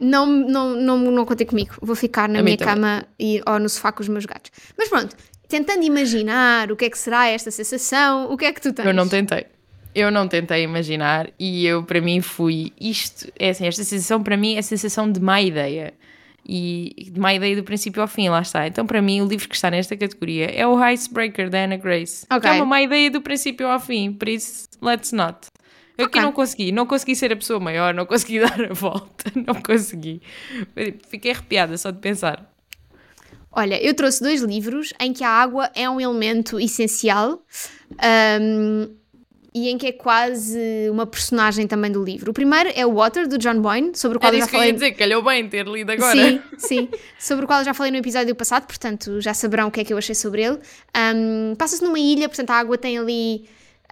[0.00, 1.74] não, não, não, não contem comigo.
[1.80, 4.50] Vou ficar na A minha cama e, ou no sofá com os meus gatos.
[4.78, 5.16] Mas pronto,
[5.48, 8.86] tentando imaginar o que é que será esta sensação, o que é que tu tens?
[8.86, 9.46] Eu não tentei.
[9.94, 12.72] Eu não tentei imaginar e eu, para mim, fui.
[12.80, 15.92] Isto, é assim, esta sensação, para mim, é a sensação de má ideia.
[16.44, 18.66] E de má ideia do princípio ao fim, lá está.
[18.66, 22.26] Então, para mim, o livro que está nesta categoria é o Icebreaker da Anna Grace.
[22.30, 22.40] Ok.
[22.40, 25.38] Que é uma má ideia do princípio ao fim, por isso, let's not.
[25.98, 26.22] Eu aqui Ok.
[26.22, 30.22] não consegui, não consegui ser a pessoa maior, não consegui dar a volta, não consegui.
[31.08, 32.50] Fiquei arrepiada só de pensar.
[33.54, 37.42] Olha, eu trouxe dois livros em que a água é um elemento essencial
[37.98, 38.88] ahm,
[39.54, 40.58] e em que é quase
[40.90, 42.30] uma personagem também do livro.
[42.30, 44.50] O primeiro é o Water, do John Boyne, sobre o qual Era eu já isso
[44.50, 44.72] que eu ia falei.
[44.72, 46.12] dizer, calhou bem ter lido agora.
[46.16, 46.88] Sim, sim.
[47.18, 49.84] Sobre o qual eu já falei no episódio passado, portanto já saberão o que é
[49.84, 50.58] que eu achei sobre ele.
[51.14, 53.44] Um, Passa-se numa ilha, portanto a água tem ali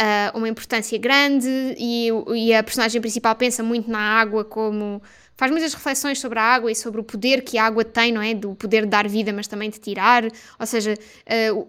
[0.03, 5.03] ah, uma importância grande e, e a personagem principal pensa muito na água como.
[5.37, 8.23] Faz muitas reflexões sobre a água e sobre o poder que a água tem, não
[8.23, 8.33] é?
[8.33, 10.25] Do poder de dar vida, mas também de tirar.
[10.59, 10.95] Ou seja,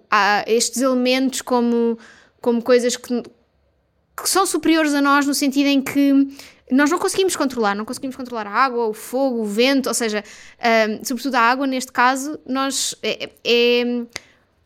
[0.10, 1.98] há estes elementos como,
[2.41, 6.28] como coisas que, que são superiores a nós no sentido em que
[6.72, 10.24] nós não conseguimos controlar, não conseguimos controlar a água, o fogo, o vento, ou seja,
[10.60, 14.06] ahm, sobretudo a água, neste caso, nós é, é,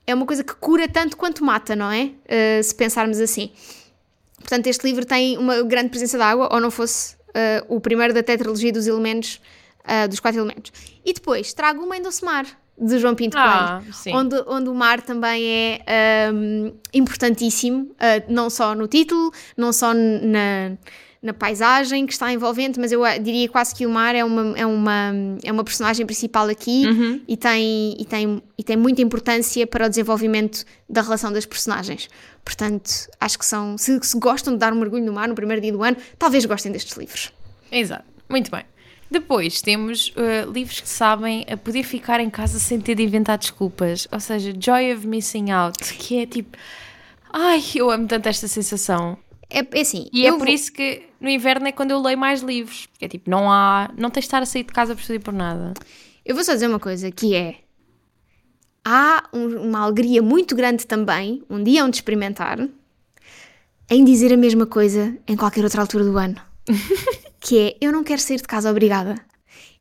[0.08, 2.12] é uma coisa que cura tanto quanto mata, não é?
[2.30, 3.52] Ah, se pensarmos assim.
[4.39, 8.13] Portanto, este livro tem uma grande presença de água, ou não fosse ah, o primeiro
[8.13, 9.41] da tetralogia dos elementos,
[9.84, 10.72] ah, dos quatro elementos.
[11.04, 12.46] E depois trago uma em Doce Mar,
[12.78, 14.13] de João Pinto Ah, Coelho, sim.
[14.13, 19.94] onde, onde o mar também é ahm, importantíssimo, ah, não só no título, não só
[19.94, 20.78] na,
[21.26, 24.58] na paisagem que está envolvente, mas eu ah, diria quase que o mar é uma,
[24.58, 25.12] é uma,
[25.44, 27.22] é uma personagem principal aqui Uhum.
[27.28, 32.08] e, tem, e, tem, e tem muita importância para o desenvolvimento da relação das personagens.
[32.44, 35.62] Portanto, acho que são, se, se gostam de dar um mergulho no mar no primeiro
[35.62, 37.34] dia do ano, talvez gostem destes livros.
[37.72, 38.64] Exato, muito bem.
[39.10, 43.38] Depois temos uh, livros que sabem a poder ficar em casa sem ter de inventar
[43.38, 44.08] desculpas.
[44.12, 46.58] Ou seja, Joy of Missing Out, que é tipo.
[47.32, 49.18] Ai, eu amo tanto esta sensação.
[49.49, 52.17] É, é assim, E é por vou- isso que no inverno é quando eu leio
[52.17, 52.88] mais livros.
[52.99, 53.89] É tipo, não há.
[53.97, 55.73] Não tens de estar a sair de casa por tudo e por nada.
[56.25, 57.58] Eu vou só dizer uma coisa, que é...
[58.84, 62.60] há um- uma alegria muito grande também, um dia onde experimentar,
[63.89, 66.36] em dizer a mesma coisa em qualquer outra altura do ano.
[67.39, 69.15] que é, eu não quero sair de casa, obrigada.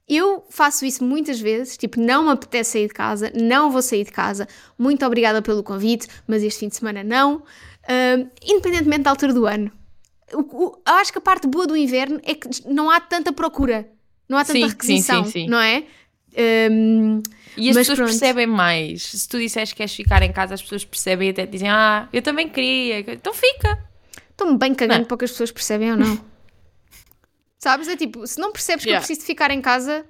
[0.07, 4.05] Eu faço isso muitas vezes, tipo, não me apetece sair de casa, não vou sair
[4.05, 4.47] de casa,
[4.79, 7.43] muito obrigada pelo convite, mas este fim de semana não,
[7.89, 9.71] Ahm, independentemente da altura do ano.
[10.33, 13.33] O- o- eu acho que a parte boa do inverno é que não há tanta
[13.33, 13.89] procura,
[14.29, 15.47] não há tanta Sim, requisição, sim, sim.
[15.49, 15.85] não é?
[16.37, 17.21] Ahm,
[17.57, 18.09] E as pessoas pronto.
[18.11, 19.03] percebem mais.
[19.05, 22.09] Se tu disseres que queres ficar em casa, as pessoas percebem e até dizem: Ah,
[22.13, 23.01] eu também queria.
[23.01, 23.79] Então fica.
[24.31, 25.07] Estou-me bem cagando Não.
[25.07, 26.19] para que as pessoas percebem ou não.
[27.59, 27.87] Sabes?
[27.89, 29.03] É tipo, se não percebes que Yeah.
[29.03, 30.05] eu preciso de ficar em casa,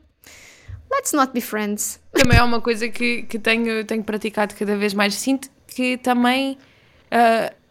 [0.90, 2.00] let's not be friends.
[2.12, 5.14] Também é uma coisa que, que tenho, tenho praticado cada vez mais.
[5.14, 6.56] Sinto que também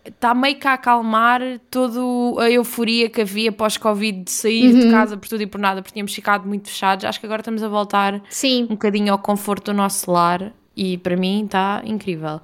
[0.06, 2.00] está meio que a acalmar toda
[2.44, 4.80] a euforia que havia pós-Covid de sair Uhum.
[4.80, 7.06] de casa por tudo e por nada, porque tínhamos ficado muito fechados.
[7.06, 10.98] Acho que agora estamos a voltar Sim, um bocadinho ao conforto do nosso lar e
[10.98, 12.42] para mim está incrível.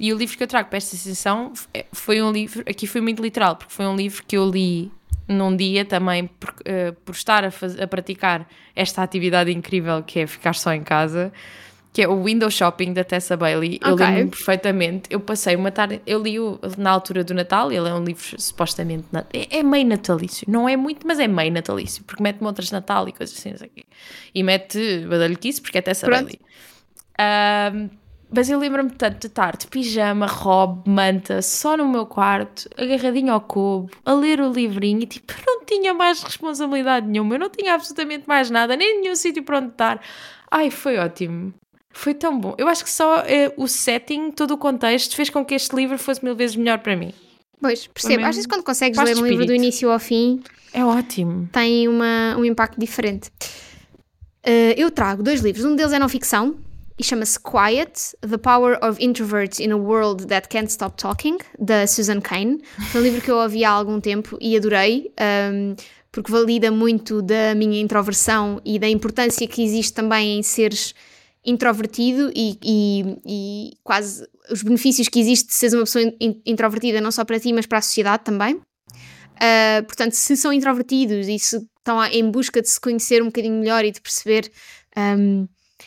[0.00, 3.00] E o livro que eu trago para esta sessão é- foi um livro, aqui foi
[3.00, 4.90] muito literal, porque foi um livro que eu li
[5.26, 10.20] num dia também por, eh, por estar a, faz- a praticar esta atividade incrível que
[10.20, 11.32] é ficar só em casa,
[11.92, 13.80] que é o Window Shopping da Tessa Bailey.
[13.84, 14.06] Eu Ok.
[14.06, 15.02] lembro-me perfeitamente.
[15.10, 19.04] Eu passei uma tarde, eu li-o na altura do Natal, ele é um livro supostamente,
[19.32, 22.72] é, é meio natalício, não é muito, mas é meio natalício, porque mete montras de
[22.72, 23.84] Natal e coisas assim, não sei o quê.
[24.34, 26.24] E mete badalhoquice, porque é Tessa Pronto.
[26.24, 26.40] Bailey.
[27.18, 27.90] Ahm,
[28.30, 33.32] mas eu lembro-me tanto de estar de pijama, robe, manta, só no meu quarto, agarradinho
[33.32, 37.38] ao cubo, a ler o livrinho e tipo, eu não tinha mais responsabilidade nenhuma, eu
[37.38, 40.00] não tinha absolutamente mais nada, nem nenhum sítio para onde estar.
[40.50, 41.54] Ai, foi ótimo.
[41.98, 42.54] Foi tão bom.
[42.56, 45.98] Eu acho que só eh, o setting, todo o contexto, fez com que este livro
[45.98, 47.12] fosse mil vezes melhor para mim.
[47.60, 48.24] pois, percebo.
[48.24, 50.40] Às vezes quando consegues ler um livro do início ao fim,
[50.72, 51.48] É ótimo.
[51.52, 53.32] tem uma, um impacto diferente.
[54.46, 55.64] Uh, eu trago dois livros.
[55.64, 56.54] Um deles é não ficção
[56.96, 61.84] e chama-se Quiet: The Power of Introverts in a World That Can't Stop Talking, da
[61.88, 62.60] Susan Cain.
[62.92, 65.12] Foi um livro que eu ouvi há algum tempo e adorei,
[65.52, 65.74] um,
[66.12, 70.94] porque valida muito da minha introversão e da importância que existe também em seres
[71.44, 77.00] introvertido e, e- e quase os benefícios que existe de seres uma pessoa in- introvertida,
[77.00, 78.54] não só para ti, mas para a sociedade também.
[78.56, 83.54] Uh, portanto, se são introvertidos e se estão em busca de se conhecer um bocadinho
[83.60, 84.50] melhor e de perceber,
[84.96, 85.46] um,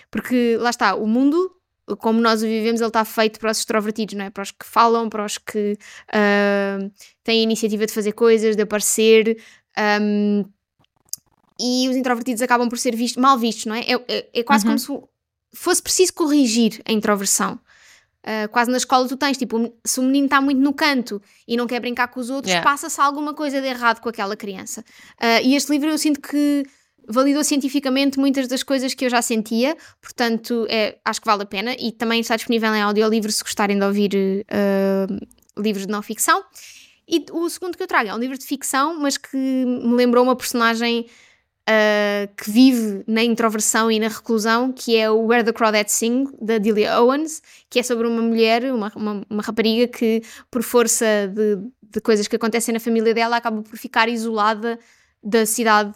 [0.10, 1.52] porque lá está, o mundo,
[2.00, 4.30] como nós o vivemos, ele está feito para os extrovertidos, não é?
[4.30, 5.74] Para os que falam, para os que
[6.08, 6.92] uh,
[7.26, 9.38] têm a iniciativa de fazer coisas, de aparecer.
[10.02, 10.46] um,
[11.60, 13.82] e os introvertidos acabam por ser vistos, mal vistos, não é?
[13.82, 15.11] É, é- é quase como se
[15.54, 17.60] fosse preciso corrigir a introversão.
[18.24, 21.58] Uh, quase na escola tu tens, tipo, se o menino está muito no canto e
[21.58, 22.70] não quer brincar com os outros, Yeah.
[22.70, 24.82] passa-se alguma coisa de errado com aquela criança.
[25.20, 26.64] Uh, e este livro eu sinto que
[27.08, 31.46] validou cientificamente muitas das coisas que eu já sentia, portanto, é, acho que vale a
[31.46, 36.02] pena e também está disponível em audiolivro se gostarem de ouvir uh, livros de não
[36.02, 36.44] ficção.
[37.08, 40.24] E o segundo que eu trago é um livro de ficção, mas que me lembrou
[40.24, 41.08] uma personagem
[41.70, 46.26] uh, que vive na introversão e na reclusão, que é o Where the Crawdads Sing,
[46.42, 51.06] da Delia Owens, que é sobre uma mulher, uma, uma, uma rapariga que, por força
[51.34, 54.80] de, de coisas que acontecem na família dela, acaba por ficar isolada
[55.24, 55.94] da cidade,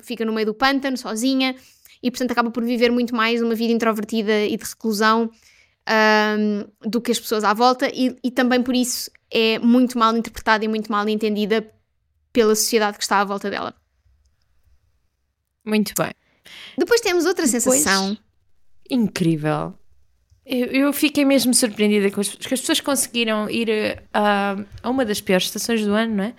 [0.00, 1.54] fica no meio do pântano, sozinha,
[2.02, 5.30] e portanto acaba por viver muito mais uma vida introvertida e de reclusão
[6.38, 10.16] um, do que as pessoas à volta, e, e também por isso é muito mal
[10.16, 11.66] interpretada e muito mal entendida
[12.32, 13.74] pela sociedade que está à volta dela.
[15.66, 16.12] Muito bem.
[16.78, 18.16] Depois temos outra Depois- sensação.
[18.90, 19.74] Incrível.
[20.44, 25.04] Eu, eu fiquei mesmo surpreendida com as, que as pessoas conseguiram ir a, a uma
[25.04, 26.34] das piores estações do ano, não é?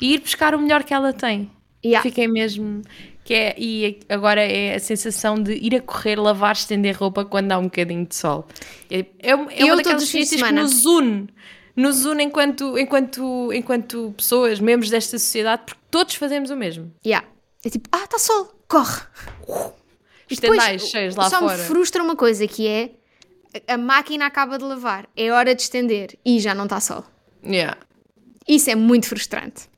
[0.00, 1.48] E ir buscar o melhor que ela tem.
[1.84, 2.02] Yeah.
[2.02, 2.82] Fiquei mesmo.
[3.24, 7.52] Que é, e agora é a sensação de ir a correr, lavar, estender roupa quando
[7.52, 8.48] há um bocadinho de sol.
[8.90, 11.28] É, é, é Eu uma daquelas experiências que nos une.
[11.76, 16.92] Nos une enquanto, enquanto, enquanto pessoas, membros desta sociedade, porque todos fazemos o mesmo.
[17.06, 17.24] Yeah.
[17.64, 19.02] É tipo, ah, está sol, corre.
[20.28, 21.56] Depois, Estendais cheios lá só fora.
[21.56, 22.90] me frustra uma coisa que é
[23.68, 27.04] a máquina acaba de lavar, é hora de estender e já não está sol.
[27.44, 27.76] Yeah.
[28.48, 29.70] Isso é muito frustrante.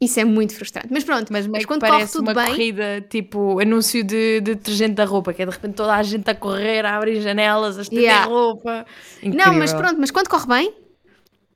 [0.00, 0.88] Isso é muito frustrante.
[0.90, 4.54] Mas pronto, Mas que quando corre parece tudo uma bem, corrida, tipo, anúncio de, de
[4.54, 7.78] detergente da roupa, que é de repente toda a gente a correr, a abrir janelas,
[7.78, 8.26] a estender Yeah.
[8.26, 8.86] roupa.
[9.22, 9.76] não, mas Incrível.
[9.78, 10.74] pronto, mas quando corre bem,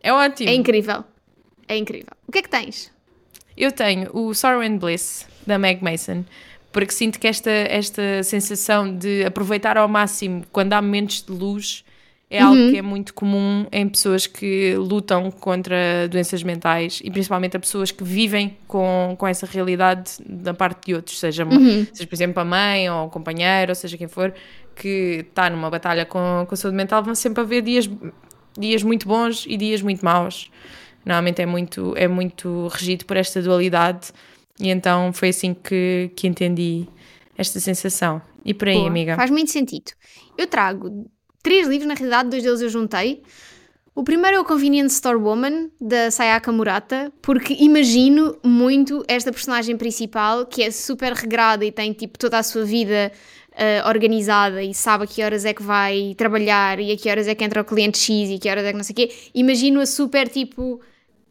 [0.03, 0.49] É ótimo.
[0.51, 1.05] é incrível.
[1.69, 2.11] É incrível.
[2.27, 2.91] O que é que tens?
[3.57, 6.25] Eu tenho o Sorrow and Bliss, da Meg Mason,
[6.73, 11.85] porque sinto que esta, esta sensação de aproveitar ao máximo quando há momentos de luz
[12.33, 12.51] é Uhum.
[12.51, 17.61] algo que é muito comum em pessoas que lutam contra doenças mentais e principalmente a
[17.61, 21.85] pessoas que vivem com, com essa realidade da parte de outros, seja, Uhum.
[21.93, 24.33] seja por exemplo a mãe ou o companheiro, ou seja quem for,
[24.77, 27.91] que está numa batalha com, com a saúde mental, vão sempre haver dias,
[28.57, 30.53] dias muito bons e dias muito maus.
[31.05, 34.13] Normalmente é muito, é muito regido por esta dualidade
[34.61, 36.87] e então foi assim que, que entendi
[37.37, 38.21] esta sensação.
[38.45, 39.17] E por aí, Boa, amiga?
[39.17, 39.93] Faz muito sentido.
[40.37, 41.07] Eu trago
[41.43, 43.23] três livros, na realidade, dois deles eu juntei.
[43.95, 49.77] O primeiro é o Convenience Store Woman, da Sayaka Murata, porque imagino muito esta personagem
[49.77, 53.11] principal, que é super regrada e tem tipo toda a sua vida
[53.51, 57.27] uh, organizada e sabe a que horas é que vai trabalhar e a que horas
[57.27, 58.97] é que entra o cliente X e a que horas é que não sei o
[58.97, 59.13] quê.
[59.35, 60.81] Imagino-a super tipo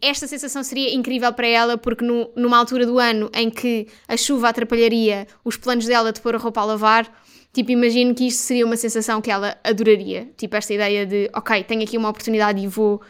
[0.02, 4.16] esta sensação seria incrível para ela, porque no, numa altura do ano em que a
[4.16, 7.22] chuva atrapalharia os planos dela de pôr a roupa a lavar,
[7.54, 10.32] tipo, imagino que isto seria uma sensação que ela adoraria.
[10.38, 13.02] Tipo, esta ideia de, ok, tenho aqui uma oportunidade e vou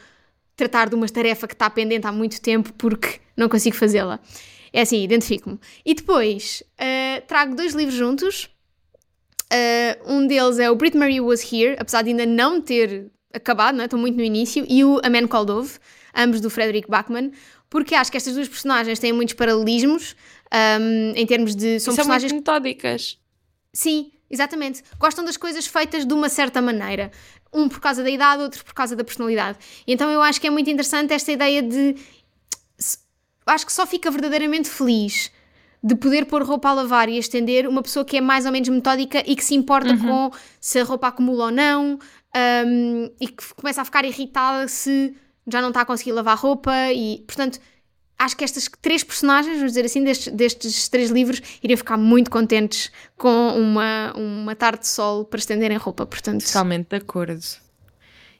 [0.55, 4.19] tratar de uma tarefa que está pendente há muito tempo porque não consigo fazê-la.
[4.73, 5.59] É assim, identifico-me.
[5.85, 8.49] E depois, uh, trago dois livros juntos.
[9.51, 13.75] Uh, um deles é o Brit Marie Was Here, apesar de ainda não ter acabado,
[13.75, 13.85] não é?
[13.85, 15.79] estou muito no início, e o A Man Called Ove
[16.15, 17.31] ambos do Frederick Bachmann,
[17.69, 20.15] porque acho que estas duas personagens têm muitos paralelismos
[20.81, 21.79] um, em termos de.
[21.79, 22.31] São, são personagens.
[22.31, 23.17] Muito metódicas.
[23.71, 24.83] Sim, exatamente.
[24.97, 27.11] Gostam das coisas feitas de uma certa maneira.
[27.53, 29.57] Um por causa da idade, outro por causa da personalidade.
[29.87, 31.95] Então eu acho que é muito interessante esta ideia de.
[33.45, 35.31] Acho que só fica verdadeiramente feliz
[35.83, 38.67] de poder pôr roupa a lavar e estender uma pessoa que é mais ou menos
[38.67, 40.29] metódica e que se importa uhum.
[40.29, 41.97] com se a roupa acumula ou não
[42.65, 45.15] um, e que começa a ficar irritada se
[45.51, 47.59] já não está a conseguir lavar roupa e, portanto,
[48.17, 52.29] acho que estas três personagens, vamos dizer assim, destes, destes três livros, iriam ficar muito
[52.29, 56.45] contentes com uma, uma tarde de sol para estenderem roupa, portanto...
[56.45, 57.45] Totalmente de acordo.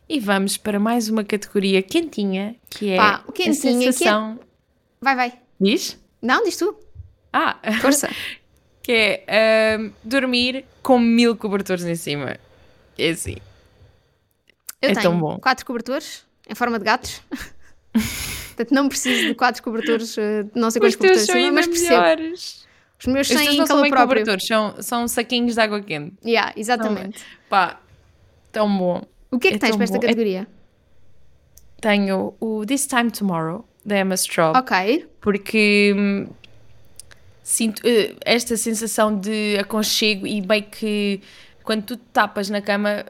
[0.07, 4.35] E vamos para mais uma categoria quentinha, que é Pá, o quentinha, a sensação...
[4.35, 4.45] Que é...
[5.01, 5.39] Vai, vai.
[5.59, 5.97] Diz?
[6.21, 6.75] Não, diz tu.
[7.31, 7.57] Ah!
[7.81, 8.09] Força.
[8.83, 12.37] que é uh, dormir com mil cobertores em cima.
[12.97, 13.37] É assim.
[14.81, 15.37] Eu é tenho tão bom.
[15.39, 17.21] quatro cobertores em forma de gatos.
[18.55, 22.33] Portanto, não preciso de quatro cobertores, eh, não sei quantos cobertores são, mas percebo.
[22.99, 24.07] Os meus são em calor próprio.
[24.07, 26.13] cobertores, são, são saquinhos de água quente.
[26.25, 27.19] Yeah, exatamente.
[27.19, 27.79] Não, pá,
[28.51, 29.01] tão bom.
[29.31, 30.01] O que é que é tens para esta bom.
[30.01, 30.41] categoria?
[30.41, 30.47] É...
[31.79, 34.57] Tenho o This Time Tomorrow, da Emma Straub.
[34.57, 35.07] Ok.
[35.21, 36.27] Porque hum,
[37.41, 41.21] sinto uh, esta sensação de aconchego e bem que
[41.63, 43.05] quando tu te tapas na cama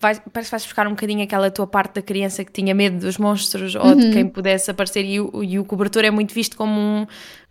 [0.00, 2.98] vai, parece que vais buscar um bocadinho aquela tua parte da criança que tinha medo
[2.98, 3.96] dos monstros ou uhum.
[3.96, 7.06] de quem pudesse aparecer e o, e o cobertor é muito visto como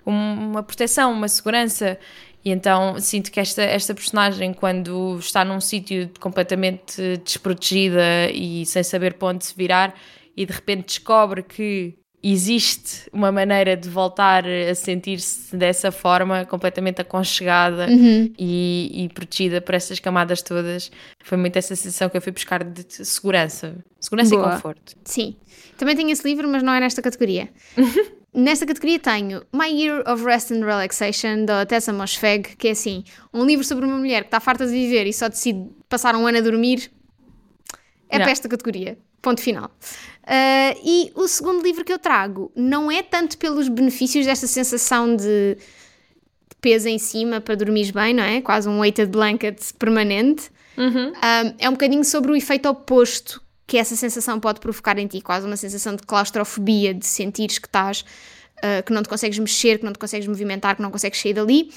[0.05, 1.97] um, uma proteção, uma segurança
[2.43, 8.83] e então sinto que esta, esta personagem quando está num sítio completamente desprotegida e sem
[8.83, 9.95] saber para onde se virar
[10.37, 11.97] e de repente descobre que
[12.31, 18.33] existe uma maneira de voltar a sentir-se dessa forma, completamente aconchegada uhum.
[18.37, 20.91] e, e, protegida por essas camadas todas.
[21.23, 23.75] Foi muito essa sensação que eu fui buscar de segurança.
[23.99, 24.47] Segurança Boa.
[24.47, 24.95] e conforto.
[25.03, 25.35] Sim.
[25.77, 27.49] Também tenho esse livro, mas não é nesta categoria.
[28.37, 33.05] Nesta categoria tenho My Year of Rest and Relaxation, da Tessa Mosfeg, que é assim,
[33.33, 36.27] um livro sobre uma mulher que está farta de viver e só decide passar um
[36.27, 36.91] ano a dormir.
[38.09, 38.97] É para esta categoria.
[39.25, 39.71] Ponto final.
[40.21, 45.15] Uh, e o segundo livro que eu trago não é tanto pelos benefícios desta sensação
[45.15, 45.57] de,
[46.61, 48.39] peso em cima para dormir bem, não é?
[48.39, 50.51] Quase um weighted blanket permanente.
[50.77, 51.09] Uhum.
[51.09, 55.21] Uh, é um bocadinho sobre o efeito oposto que essa sensação pode provocar em ti,
[55.21, 58.05] quase uma sensação de claustrofobia, de sentires que estás,
[58.59, 61.33] uh, que não te consegues mexer, que não te consegues movimentar, que não consegues sair
[61.33, 61.71] dali.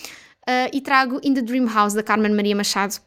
[0.71, 3.01] e trago In the Dream House, da Carmen Maria Machado,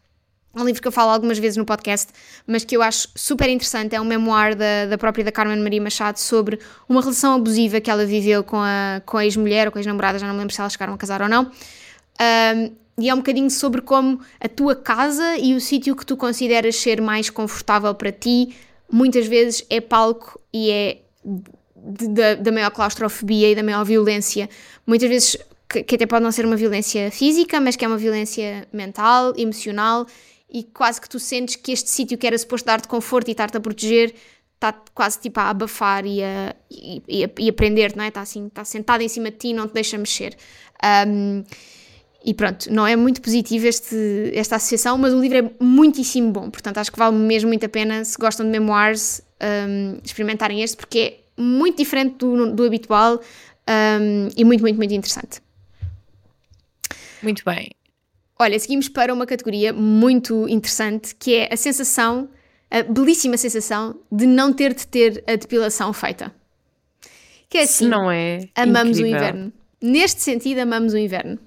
[0.56, 2.12] um livro que eu falo algumas vezes no podcast,
[2.46, 3.96] mas que eu acho super interessante.
[3.96, 6.60] É um memoir da, da própria da Carmen Maria Machado sobre
[6.90, 10.20] uma relação abusiva que ela viveu com a, com a ex-mulher ou com a ex-namorada,
[10.20, 11.44] já não me lembro se elas chegaram a casar ou não.
[11.44, 16.18] Um, e é um bocadinho sobre como a tua casa e o sítio que tu
[16.18, 18.54] consideras ser mais confortável para ti,
[18.92, 20.98] muitas vezes é palco e é
[22.40, 24.50] da maior claustrofobia e da maior violência.
[24.86, 27.98] Muitas vezes que, que até pode não ser uma violência física, mas que é uma
[27.98, 30.06] violência mental, emocional
[30.52, 33.58] e quase que tu sentes que este sítio que era suposto dar-te conforto e estar-te
[33.58, 34.14] a proteger
[34.56, 38.10] está quase tipo a abafar e a, e, e a, e a prender, não é?
[38.10, 40.36] Está assim, está sentado em cima de ti e não te deixa mexer.
[41.08, 41.44] Um,
[42.24, 46.52] e pronto, não é muito positivo este, esta associação, mas o livro é muitíssimo bom,
[46.52, 50.78] portanto acho que vale mesmo muito a pena, se gostam de memoirs, um, experimentarem este,
[50.78, 53.20] porque é muito diferente do, do habitual
[53.68, 55.42] um, e muito, muito, muito interessante.
[57.24, 57.72] Muito bem.
[58.42, 62.28] Olha, seguimos para uma categoria muito interessante que é a sensação,
[62.70, 66.34] a belíssima sensação de não ter de ter a depilação feita.
[67.50, 69.14] Que é assim, não é amamos incrível.
[69.14, 69.54] o inverno.
[69.82, 71.38] Neste sentido, amamos o inverno.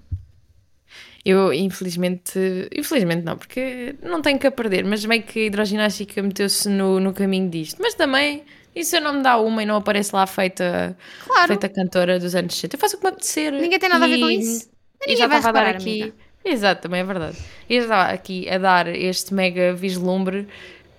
[1.24, 2.38] Eu, infelizmente,
[2.76, 7.01] infelizmente não, porque não tenho que a perder, mas meio que a hidroginástica meteu-se no,
[7.01, 7.78] no caminho disto.
[7.80, 10.95] Mas também, e se eu não me dá uma e não aparece lá feita,
[11.26, 11.49] Claro.
[11.49, 12.76] feita cantora dos anos 60?
[12.76, 13.53] Eu faço o que me apetecer.
[13.53, 14.68] Ninguém tem nada a ver com E- isso.
[15.01, 16.03] E Ninguém já vai estava a dar aqui.
[16.03, 16.14] amiga.
[16.45, 17.38] Exato, também é verdade.
[17.68, 20.47] E já estava aqui a dar este mega vislumbre,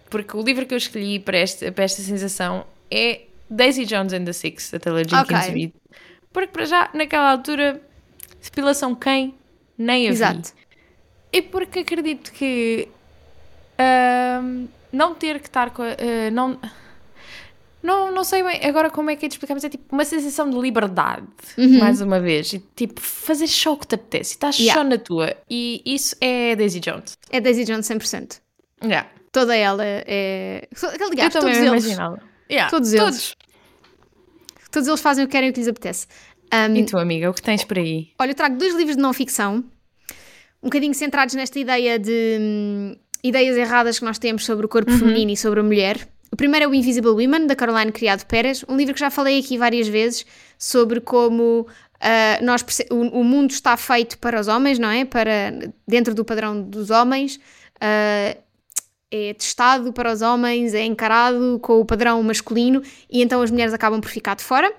[0.09, 4.25] porque o livro que eu escolhi para esta, para esta sensação é Daisy Jones and
[4.25, 5.53] the Six, da Taylor Jenkins Ok.
[5.53, 5.73] Reid.
[6.33, 7.81] Porque para já, naquela altura,
[8.41, 9.35] depilação quem?
[9.77, 10.11] Nem havia.
[10.11, 10.53] Exato.
[11.31, 12.87] E porque acredito que
[13.77, 16.59] ahm, não ter que estar com a, ah, não,
[17.85, 20.03] não, não sei bem agora como é que é de explicar, mas é tipo uma
[20.03, 21.25] sensação de liberdade,
[21.57, 21.79] Uhum.
[21.79, 22.51] mais uma vez.
[22.53, 24.33] E, tipo, fazer só o que te apetece.
[24.33, 24.81] E estás Yeah.
[24.81, 25.35] só na tua.
[25.49, 27.17] E isso é Daisy Jones.
[27.31, 28.41] É Daisy Jones 100%.
[28.83, 29.09] Yeah.
[29.31, 30.67] Toda ela é.
[31.11, 31.85] Aliás, Eu todos eles.
[32.49, 33.35] Yeah, Todos eles.
[34.71, 36.07] Todos eles fazem o que querem e o que lhes apetece.
[36.53, 38.09] Um, E tu, amiga, o que tens por aí?
[38.19, 39.63] Olha, eu trago dois livros de não-ficção,
[40.61, 44.91] um bocadinho centrados nesta ideia de hum, ideias erradas que nós temos sobre o corpo
[44.91, 46.07] feminino e sobre a mulher.
[46.35, 49.39] O primeiro é o Invisible Women, da Caroline Criado Pérez, um livro que já falei
[49.39, 50.25] aqui várias vezes
[50.59, 51.65] sobre como
[52.01, 52.61] ah, nós
[52.91, 55.05] o, o mundo está feito para os homens, não é?
[55.05, 55.31] Para,
[55.87, 57.39] dentro do padrão dos homens.
[57.79, 58.35] ah,
[59.09, 63.73] é testado para os homens, é encarado com o padrão masculino e então as mulheres
[63.73, 64.69] acabam por ficar de fora.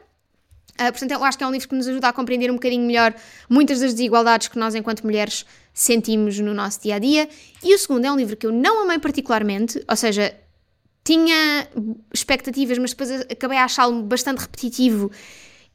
[0.78, 2.86] Uh, portanto, eu acho que é um livro que nos ajuda a compreender um bocadinho
[2.86, 3.14] melhor
[3.48, 7.26] muitas das desigualdades que nós, enquanto mulheres, sentimos no nosso dia a dia.
[7.62, 10.34] E o segundo é um livro que eu não amei particularmente, ou seja,
[11.07, 11.68] tinha
[12.12, 15.11] expectativas, mas depois acabei a achá-lo bastante repetitivo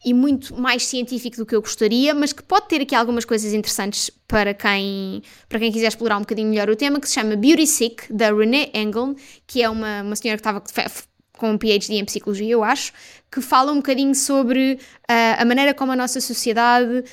[0.04, 3.54] e muito mais científico do que eu gostaria, mas que pode ter aqui algumas coisas
[3.54, 7.36] interessantes para quem, para quem quiser explorar um bocadinho melhor o tema, que se chama
[7.36, 9.16] Beauty Sick, da Renée Engeln,
[9.48, 10.62] que é uma, uma senhora que estava
[11.38, 12.92] com um PhD em psicologia, eu acho,
[13.32, 17.04] que fala um bocadinho sobre ah, a maneira como a nossa sociedade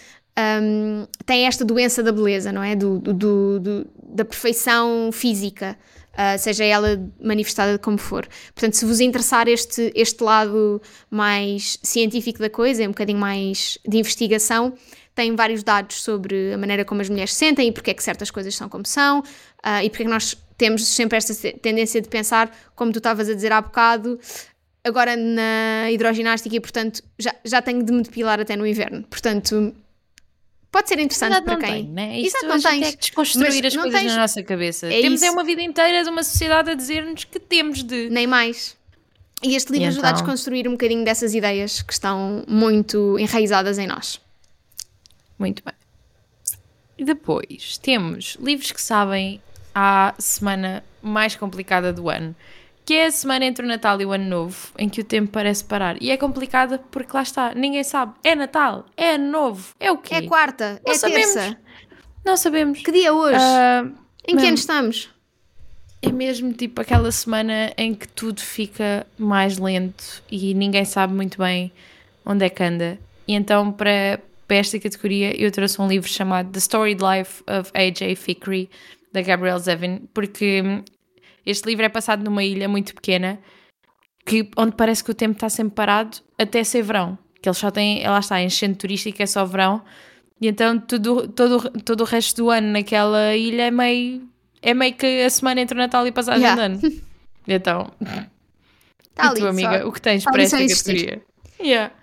[0.62, 2.74] um, tem esta doença da beleza, não é?
[2.76, 5.76] Do- do- do- da perfeição física,
[6.18, 8.26] uh, seja ela manifestada como for.
[8.54, 13.78] Portanto, se vos interessar este, este lado mais científico da coisa, é um bocadinho mais
[13.86, 14.74] de investigação,
[15.14, 18.02] tem vários dados sobre a maneira como as mulheres se sentem e porque é que
[18.02, 21.52] certas coisas são como são uh, e porque é que nós temos sempre esta te-
[21.54, 24.18] tendência de pensar, como tu estavas a dizer há bocado,
[24.84, 29.04] agora na hidroginástica e, portanto, já, já tenho de me depilar até no inverno.
[29.04, 29.74] Portanto,
[30.78, 31.72] pode ser interessante para quem.
[31.72, 32.20] tem, né?
[32.20, 32.86] Exato, não a tens.
[32.86, 34.86] é que desconstruir as coisas tens- na nossa cabeça.
[34.92, 38.08] É temos é uma vida inteira de uma sociedade a dizer-nos que temos de.
[38.10, 38.76] Nem mais.
[39.42, 40.22] E este livro E ajuda a então?
[40.24, 44.20] desconstruir um bocadinho dessas ideias que estão muito enraizadas em nós.
[45.38, 45.74] Muito bem.
[46.96, 49.40] E depois temos livros que sabem
[49.74, 52.34] à semana mais complicada do ano,
[52.88, 55.30] que é a semana entre o Natal e o Ano Novo, em que o tempo
[55.30, 56.02] parece parar.
[56.02, 58.14] E é complicada porque lá está, ninguém sabe.
[58.24, 60.14] É Natal, é Ano Novo, é o quê?
[60.14, 61.34] É quarta, Não é sabemos.
[61.34, 61.58] terça.
[62.24, 62.78] Não sabemos.
[62.80, 63.36] Que dia é hoje?
[63.38, 63.86] Ah,
[64.26, 65.10] em que ano estamos?
[66.00, 71.36] É mesmo tipo aquela semana em que tudo fica mais lento e ninguém sabe muito
[71.36, 71.70] bem
[72.24, 72.98] onde é que anda.
[73.26, 77.70] E então, para, para esta categoria, eu trouxe um livro chamado The Storied Life of
[77.74, 78.16] A.J.
[78.16, 78.70] Fickery,
[79.12, 80.82] da Gabrielle Zevin, porque
[81.50, 83.38] este livro é passado numa ilha muito pequena
[84.26, 87.18] que, onde parece que o tempo está sempre parado até ser verão.
[87.40, 89.82] Que eles só têm, lá está, enchente turística é só verão.
[90.40, 94.28] E então tudo, todo, todo o resto do ano naquela ilha é meio,
[94.60, 96.68] é meio que a semana entre o Natal e a passagem Yeah.
[96.68, 97.02] de ano.
[97.50, 97.90] Então,
[99.10, 99.88] Está e tu, amiga, só.
[99.88, 101.22] o que tens está para esta categoria?
[101.58, 101.94] Yeah.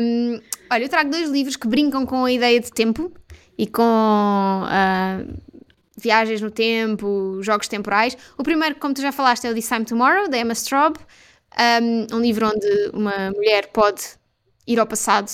[0.00, 0.40] Hum,
[0.72, 3.12] olha, eu trago dois livros que brincam com a ideia de tempo
[3.58, 5.20] e com ah,
[5.96, 8.16] viagens no tempo, jogos temporais.
[8.36, 10.96] O primeiro, como tu já falaste, é o This Time Tomorrow, da Emma Straub.
[11.56, 14.02] Um, um livro onde uma mulher pode
[14.66, 15.30] ir ao passado,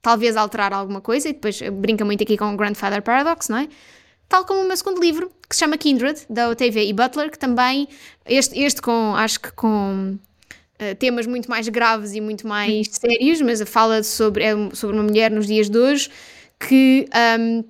[0.00, 3.68] talvez alterar alguma coisa, e depois brinca muito aqui com o Grandfather Paradox, não é?
[4.28, 6.92] Tal como o meu segundo livro, que se chama Kindred, da Octavia E.
[6.94, 7.86] Butler, que também,
[8.24, 10.16] este, este com, acho que com
[10.80, 15.02] uh, temas muito mais graves e muito mais sérios, mas fala sobre, é sobre uma
[15.02, 16.10] mulher nos dias de hoje
[16.58, 17.06] que
[17.38, 17.64] um,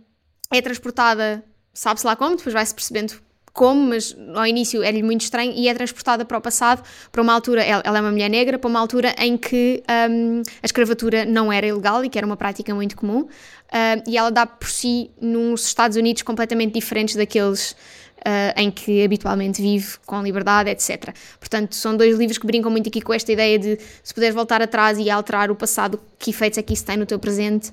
[0.53, 1.43] é transportada,
[1.73, 3.15] sabe-se lá como, depois vai-se percebendo
[3.53, 7.33] como, mas ao início é-lhe muito estranho e é transportada para o passado, para uma
[7.33, 11.53] altura, ela, é uma mulher negra, para uma altura em que um, a escravatura não
[11.53, 13.29] era ilegal e que era uma prática muito comum, uh,
[14.07, 19.61] e ela dá por si nos Estados Unidos completamente diferentes daqueles uh, em que habitualmente
[19.61, 21.15] vive, com liberdade, etc.
[21.39, 24.63] Portanto, são dois livros que brincam muito aqui com esta ideia de se puderes voltar
[24.63, 27.71] atrás e alterar o passado, que efeitos é que isso tem no teu presente,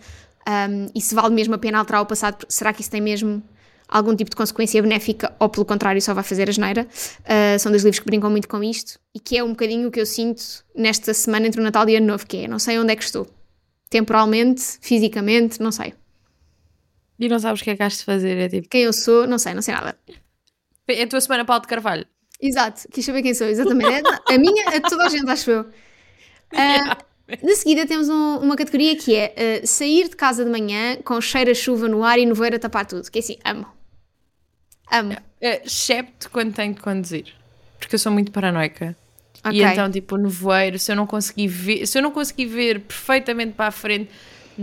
[0.47, 3.41] um, e se vale mesmo a pena alterar o passado, será que isso tem mesmo
[3.89, 6.87] algum tipo de consequência benéfica ou pelo contrário só vai fazer asneira.
[7.21, 9.91] Uh, são dois livros que brincam muito com isto e que é um bocadinho o
[9.91, 10.43] que eu sinto
[10.75, 12.95] nesta semana entre o Natal e o Ano Novo, que é não sei onde é
[12.95, 13.27] que estou.
[13.89, 15.95] Temporalmente, fisicamente, não sei.
[17.19, 18.69] E não sabes o que é que has de fazer, é tipo...
[18.69, 19.97] Quem eu sou, não sei, não sei nada.
[20.87, 22.05] É a tua semana Paulo de Carvalho.
[22.39, 24.07] Exato, quis saber quem sou, exatamente.
[24.29, 25.61] É, a minha, a toda a gente, acho eu.
[25.61, 30.97] Uh, de seguida temos um, uma categoria que é uh, sair de casa de manhã
[31.03, 33.09] com cheiro a chuva no ar e nevoeiro a tapar tudo.
[33.11, 33.78] Que é assim, amo.
[34.91, 35.13] Amo.
[35.13, 37.33] Uh, excepto quando tenho de conduzir.
[37.79, 38.95] Porque eu sou muito paranoica.
[39.45, 39.61] Okay.
[39.61, 43.53] E então, tipo, nevoeiro, se eu não conseguir ver, se eu não conseguir ver perfeitamente
[43.53, 44.09] para a frente,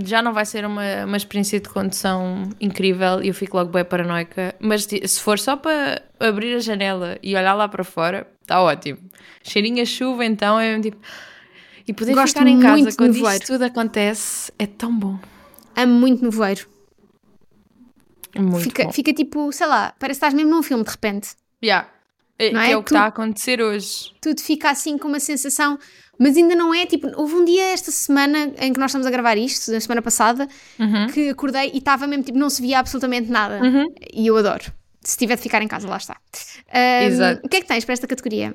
[0.05, 3.85] já não vai ser uma, uma experiência de condução incrível e eu fico logo bem
[3.85, 4.55] paranoica.
[4.59, 8.99] Mas se for só para abrir a janela e olhar lá para fora, está ótimo.
[9.43, 10.99] Cheirinho a chuva, então é tipo.
[11.89, 15.18] E poder Gosto ficar em casa quando isto tudo acontece é tão bom.
[15.74, 16.66] Amo muito nevoeiro.
[18.41, 18.93] Muito fica, bom.
[18.93, 21.30] fica tipo, sei lá, parece que estás mesmo num filme de repente.
[21.62, 21.89] Yeah.
[22.39, 22.72] É, não é?
[22.72, 24.12] é o que está a acontecer hoje.
[24.20, 25.78] Tudo fica assim com uma sensação
[26.18, 27.09] mas ainda não é tipo.
[27.16, 30.49] Houve um dia esta semana em que nós estamos a gravar isto, na semana passada,
[30.78, 31.07] uhum.
[31.09, 33.61] que acordei e estava mesmo tipo, não se via absolutamente nada.
[33.62, 33.87] Uhum.
[34.12, 34.64] E eu adoro.
[35.03, 36.16] Se tiver de ficar em casa, lá está.
[36.74, 37.47] Um, Exato.
[37.47, 38.55] O que é que tens para esta categoria?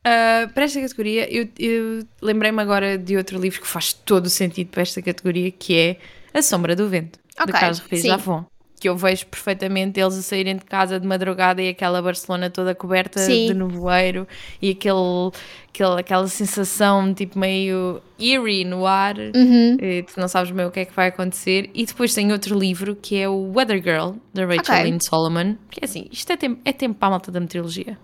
[0.00, 4.30] Uh, para esta categoria, eu, eu lembrei-me agora de outro livro que faz todo o
[4.30, 5.96] sentido para esta categoria, que é
[6.32, 8.46] A Sombra do Vento, okay, de Carlos Reis Lafon
[8.86, 13.18] eu vejo perfeitamente eles a saírem de casa de madrugada e aquela Barcelona toda coberta
[13.20, 13.48] Sim.
[13.48, 14.26] de nevoeiro
[14.60, 15.30] e aquele,
[15.68, 19.76] aquele, aquela sensação tipo meio eerie no ar, uhum.
[19.80, 21.70] e tu não sabes meio o que é que vai acontecer.
[21.74, 24.84] E depois tem outro livro que é o Weather Girl, da Rachel okay.
[24.84, 27.98] Lynn Solomon, que é assim, isto é tempo, é tempo para a malta da meteorologia.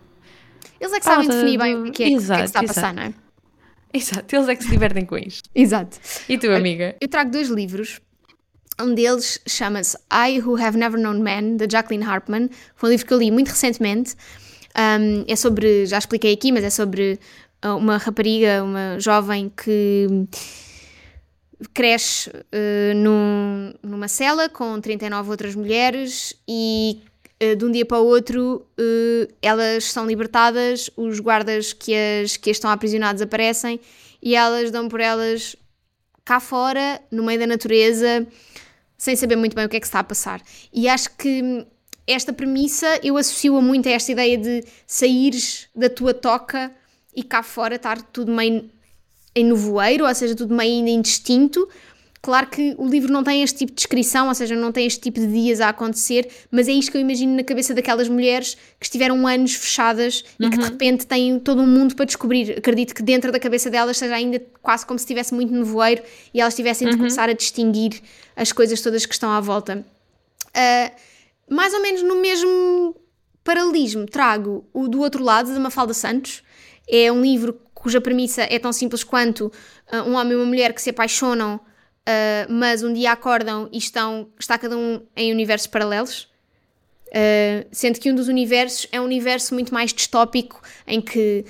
[0.81, 2.65] Eles é que sabem definir bem o que é, exato, que, é que está a
[2.65, 3.15] passar, não é?
[3.95, 5.49] Exato, eles é que se divertem com isto.
[5.55, 5.99] Exato.
[6.29, 6.97] E tu, amiga?
[7.01, 8.01] Eu trago dois livros
[8.83, 12.49] um deles chama-se I Who Have Never Known Men, da Jacqueline Harpman.
[12.75, 14.15] Foi um livro que eu li muito recentemente.
[14.77, 17.19] Um, é sobre, já expliquei aqui, mas é sobre
[17.65, 20.27] uh, uma rapariga, uma jovem que
[21.73, 27.01] cresce uh, num, numa cela com 39 outras mulheres e
[27.43, 32.37] uh, de um dia para o outro uh, elas são libertadas, os guardas que as,
[32.37, 33.81] que as estão aprisionadas aparecem
[34.23, 35.57] e elas dão por elas
[36.25, 38.27] cá fora, no meio da natureza,
[39.03, 40.41] sem saber muito bem o que é que está a passar.
[40.73, 41.67] E acho que
[42.07, 46.73] esta premissa eu associo muito a esta ideia de saíres da tua toca
[47.13, 48.71] e cá fora estar tudo meio
[49.35, 51.69] em nevoeiro, ou seja, tudo meio ainda indistinto.
[52.23, 55.01] Claro que o livro não tem este tipo de descrição, ou seja, não tem este
[55.01, 58.57] tipo de dias a acontecer, mas é isto que eu imagino na cabeça daquelas mulheres
[58.79, 60.47] que estiveram anos fechadas uhum.
[60.47, 60.71] e que de uhum.
[60.71, 62.57] repente têm todo um mundo para descobrir.
[62.57, 66.01] Acredito que dentro da cabeça delas seja ainda quase como se estivesse muito nevoeiro
[66.33, 66.99] e elas tivessem de uhum.
[67.01, 68.01] começar a distinguir
[68.37, 69.85] as coisas todas que estão à volta.
[70.49, 70.95] Uh,
[71.53, 72.95] mais ou menos no mesmo
[73.43, 76.45] paralelismo, trago o do outro lado, da Mafalda Santos.
[76.89, 79.47] É um livro cuja premissa é tão simples quanto
[79.93, 81.59] uh, um homem e uma mulher que se apaixonam,
[82.09, 86.31] uh, mas um dia acordam e estão, está cada um em universos paralelos.
[87.09, 91.45] Uh, sendo que um dos universos é um universo muito mais distópico, em que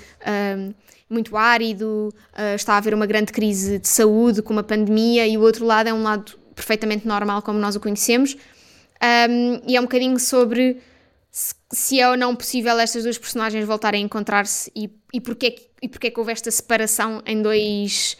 [1.09, 2.11] muito árido,
[2.55, 5.87] está a haver uma grande crise de saúde com uma pandemia, e o outro lado
[5.87, 8.35] é um lado perfeitamente normal como nós o conhecemos.
[9.03, 10.81] Um, e é um bocadinho sobre
[11.29, 15.55] se, se, é ou não possível estas duas personagens voltarem a encontrar-se e, e, porque,
[15.81, 18.15] e porque é que houve esta separação em dois,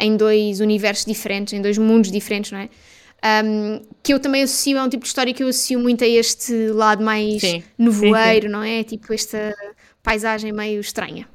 [0.00, 2.68] em dois universos diferentes, em dois mundos diferentes, não é?
[3.44, 6.06] Um, que eu também associo, é um tipo de história que eu associo muito a
[6.06, 8.48] este lado mais sim, nevoeiro, sim, sim.
[8.48, 8.82] não é?
[8.82, 9.54] Tipo esta
[10.02, 11.28] paisagem meio estranha.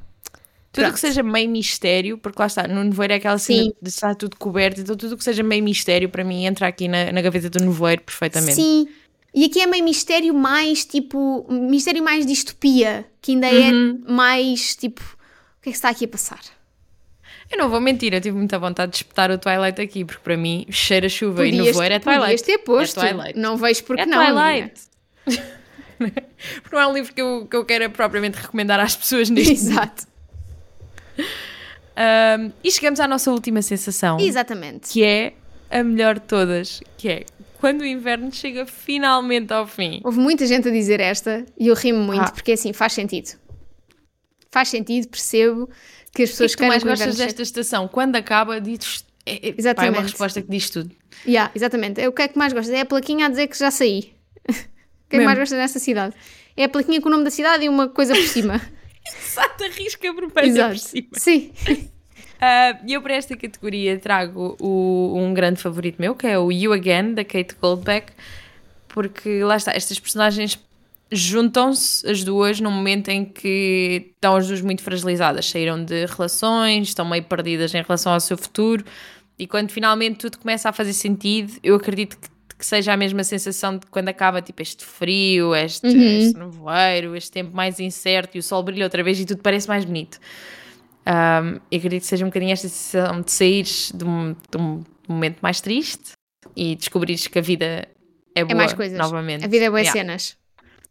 [0.72, 4.14] Tudo que seja meio mistério, porque lá está, no nevoeiro é aquela cena de estar
[4.14, 7.50] tudo coberto, então tudo que seja meio mistério para mim entra aqui na, na gaveta
[7.50, 8.56] do nevoeiro perfeitamente.
[8.56, 8.88] Sim,
[9.34, 14.04] e aqui é meio mistério mais tipo, mistério mais distopia, que ainda é uhum.
[14.06, 16.42] é mais tipo, o que é que está aqui a passar?
[17.52, 20.36] Eu não vou mentir, eu tive muita vontade de espetar o Twilight aqui, porque para
[20.36, 22.22] mim cheira chuva podias, e nevoeiro é Twilight.
[22.24, 23.40] Podias ter posto, é Twilight.
[23.40, 24.26] não vejo porque é não.
[24.26, 24.82] Twilight.
[26.64, 29.54] porque não é um livro que eu, que eu quero propriamente recomendar às pessoas neste
[29.66, 30.08] Exato.
[31.98, 34.20] Um, e chegamos à nossa última sensação.
[34.20, 34.90] Exatamente.
[34.90, 35.34] Que é
[35.70, 37.26] a melhor de todas, que é
[37.60, 40.02] quando o inverno chega finalmente ao fim.
[40.04, 42.32] Houve muita gente a dizer esta e eu rimo muito, ah.
[42.32, 43.40] porque assim, faz sentido.
[44.52, 45.70] Faz sentido, percebo
[46.16, 47.88] que as pessoas que mais gostas desta estação?
[47.88, 49.06] Quando acaba, dizes.
[49.26, 49.76] É, é, exatamente.
[49.76, 50.96] Pá, é uma resposta que diz tudo.
[51.28, 52.00] Yeah, exatamente.
[52.00, 52.74] É o que é que mais gostas?
[52.74, 54.14] É a plaquinha a dizer que já saí.
[54.48, 54.54] o
[55.10, 56.16] que é que mais gostas desta cidade?
[56.56, 58.62] É a plaquinha com o nome da cidade e uma coisa por cima.
[59.06, 61.08] Exato, arrisca vermelha por cima.
[61.14, 61.52] Sim.
[61.68, 66.72] Uh, eu para esta categoria trago o, um grande favorito meu, que é o You
[66.72, 68.14] Again, da Kate Goldbeck,
[68.88, 70.56] porque lá está, estas personagens
[71.16, 76.90] juntam-se as duas num momento em que estão as duas muito fragilizadas, saíram de relações,
[76.90, 78.84] estão meio perdidas em relação ao seu futuro,
[79.38, 83.22] e quando finalmente tudo começa a fazer sentido, eu acredito que que seja a mesma
[83.22, 86.18] sensação de quando acaba tipo este frio, este, Uhum.
[86.20, 89.68] este nevoeiro, este tempo mais incerto e o sol brilha outra vez e tudo parece
[89.68, 90.18] mais bonito.
[91.06, 94.84] Um, eu acredito que seja um bocadinho esta sensação de saíres de um, de um
[95.10, 96.14] momento mais triste
[96.56, 97.90] e descobrires que a vida
[98.34, 98.98] é boa É mais coisas.
[98.98, 99.44] novamente.
[99.44, 100.00] A vida é boas Yeah.
[100.00, 100.38] cenas.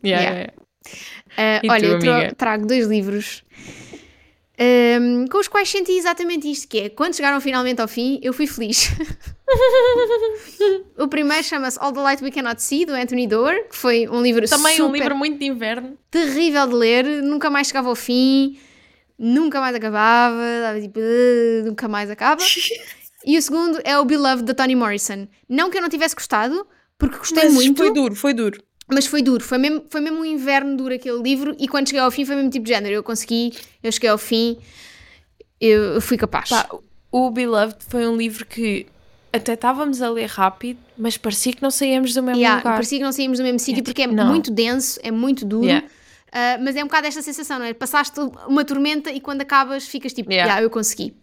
[0.04, 0.38] Yeah, Yeah.
[0.40, 0.52] yeah.
[1.36, 3.42] Ah, E olha, tu, eu trago dois livros
[4.58, 8.32] ahm, com os quais senti exatamente isto, que é, quando chegaram finalmente ao fim, eu
[8.32, 8.90] fui feliz.
[10.98, 14.22] o primeiro chama-se All the Light We Cannot See, do Anthony Doerr, que foi um
[14.22, 15.98] livro Também um livro muito de inverno.
[16.10, 18.58] terrível de ler, nunca mais chegava ao fim,
[19.18, 22.42] nunca mais acabava, dava tipo, "Ugh", nunca mais acaba.
[23.26, 25.26] E o segundo é o Beloved, da Toni Morrison.
[25.48, 26.66] Não que eu não tivesse gostado,
[26.98, 27.78] porque gostei muito.
[27.78, 28.62] foi duro, foi duro.
[28.86, 32.00] Mas foi duro, foi mesmo, foi mesmo um inverno duro aquele livro e quando cheguei
[32.02, 32.94] ao fim foi mesmo tipo de género.
[32.94, 34.58] Eu consegui, eu cheguei ao fim,
[35.60, 36.50] eu, eu fui capaz.
[36.50, 36.68] Pá,
[37.10, 38.86] o Beloved foi um livro que
[39.32, 42.74] até estávamos a ler rápido, mas parecia que não saíamos do mesmo Yeah, lugar.
[42.74, 44.26] parecia que não saímos do mesmo sítio porque é não.
[44.28, 45.64] muito denso, é muito duro.
[45.66, 45.86] Yeah.
[46.30, 47.72] ah, mas é um bocado esta sensação, não é?
[47.72, 50.46] Passaste uma tormenta e quando acabas ficas tipo, Yeah.
[50.52, 51.14] yeah, eu consegui.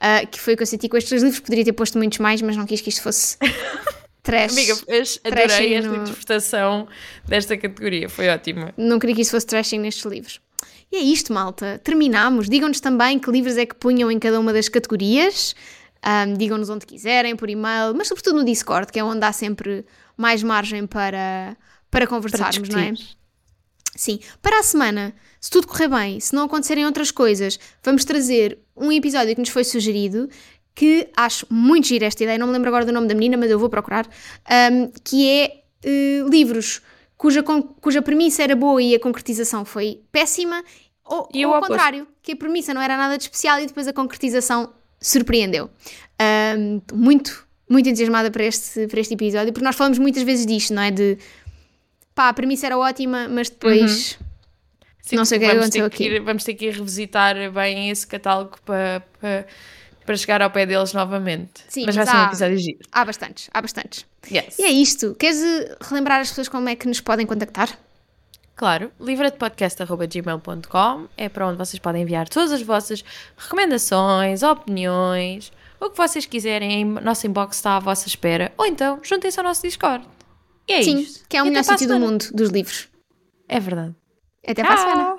[0.00, 1.40] Ah, que foi o que eu senti com estes dois livros.
[1.40, 3.36] Poderia ter posto muitos mais, mas não quis que isto fosse
[4.24, 4.50] trash.
[4.52, 4.72] Amiga,
[5.24, 6.88] adorei esta no- interpretação
[7.28, 8.74] desta categoria, foi ótima.
[8.76, 10.40] Não queria que isso fosse trashing nestes livros.
[10.90, 11.80] E é isto, malta.
[11.84, 12.48] Terminámos.
[12.48, 15.54] Digam-nos também que livros é que punham em cada uma das categorias.
[16.02, 19.84] Ahm, Digam-nos onde quiserem, por e-mail, mas sobretudo no Discord, que é onde há sempre
[20.16, 21.56] mais margem para,
[21.90, 22.92] para Para conversarmos, não é?
[23.96, 24.18] Sim.
[24.42, 28.90] Para a semana, se tudo correr bem, se não acontecerem outras coisas, vamos trazer um
[28.90, 30.28] episódio que nos foi sugerido,
[30.74, 33.50] que acho muito gira esta ideia, não me lembro agora do nome da menina, mas
[33.50, 34.06] eu vou procurar,
[34.48, 36.82] ahm, que é eh, livros
[37.16, 37.42] cuja,
[37.80, 40.64] cuja premissa era boa e a concretização foi péssima,
[41.04, 41.70] ou, E ou ao oposto.
[41.72, 45.70] contrário, que a premissa não era nada de especial e depois a concretização surpreendeu.
[46.86, 50.72] Tô muito, muito entusiasmada para este, para este episódio, porque nós falamos muitas vezes disto,
[50.74, 50.90] não é?
[50.90, 51.18] De
[52.14, 54.18] pá, a premissa era ótima, mas depois.
[55.02, 56.70] Sim, Não sei o que que vamos ter aconteceu que ir- vamos ter que ir
[56.74, 59.46] revisitar bem esse catálogo para, para,
[60.04, 61.64] para chegar ao pé deles novamente.
[61.68, 62.78] Sim, mas vai ser um episódio giro.
[62.92, 64.06] Há bastantes, há bastantes.
[64.30, 64.58] Yes.
[64.58, 65.14] E é isto.
[65.18, 67.76] Queres eh, relembrar as pessoas como é que nos podem contactar?
[68.56, 73.04] Claro, livradepodcast.gmail.com é para onde vocês podem enviar todas as vossas
[73.36, 78.52] recomendações, opiniões, o que vocês quiserem, em nosso inbox está à vossa espera.
[78.56, 80.06] Ou então, juntem-se ao nosso Discord.
[80.68, 81.28] E é Sim, isto.
[81.28, 82.88] que é o melhor sítio do mundo dos livros.
[83.48, 83.92] É verdade.
[84.46, 85.16] Até para a semana.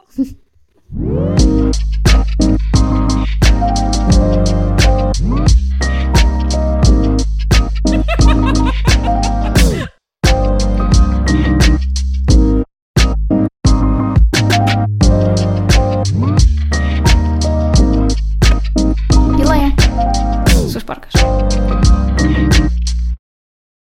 [19.38, 19.76] Pilanha.
[20.70, 21.25] Suas porcas.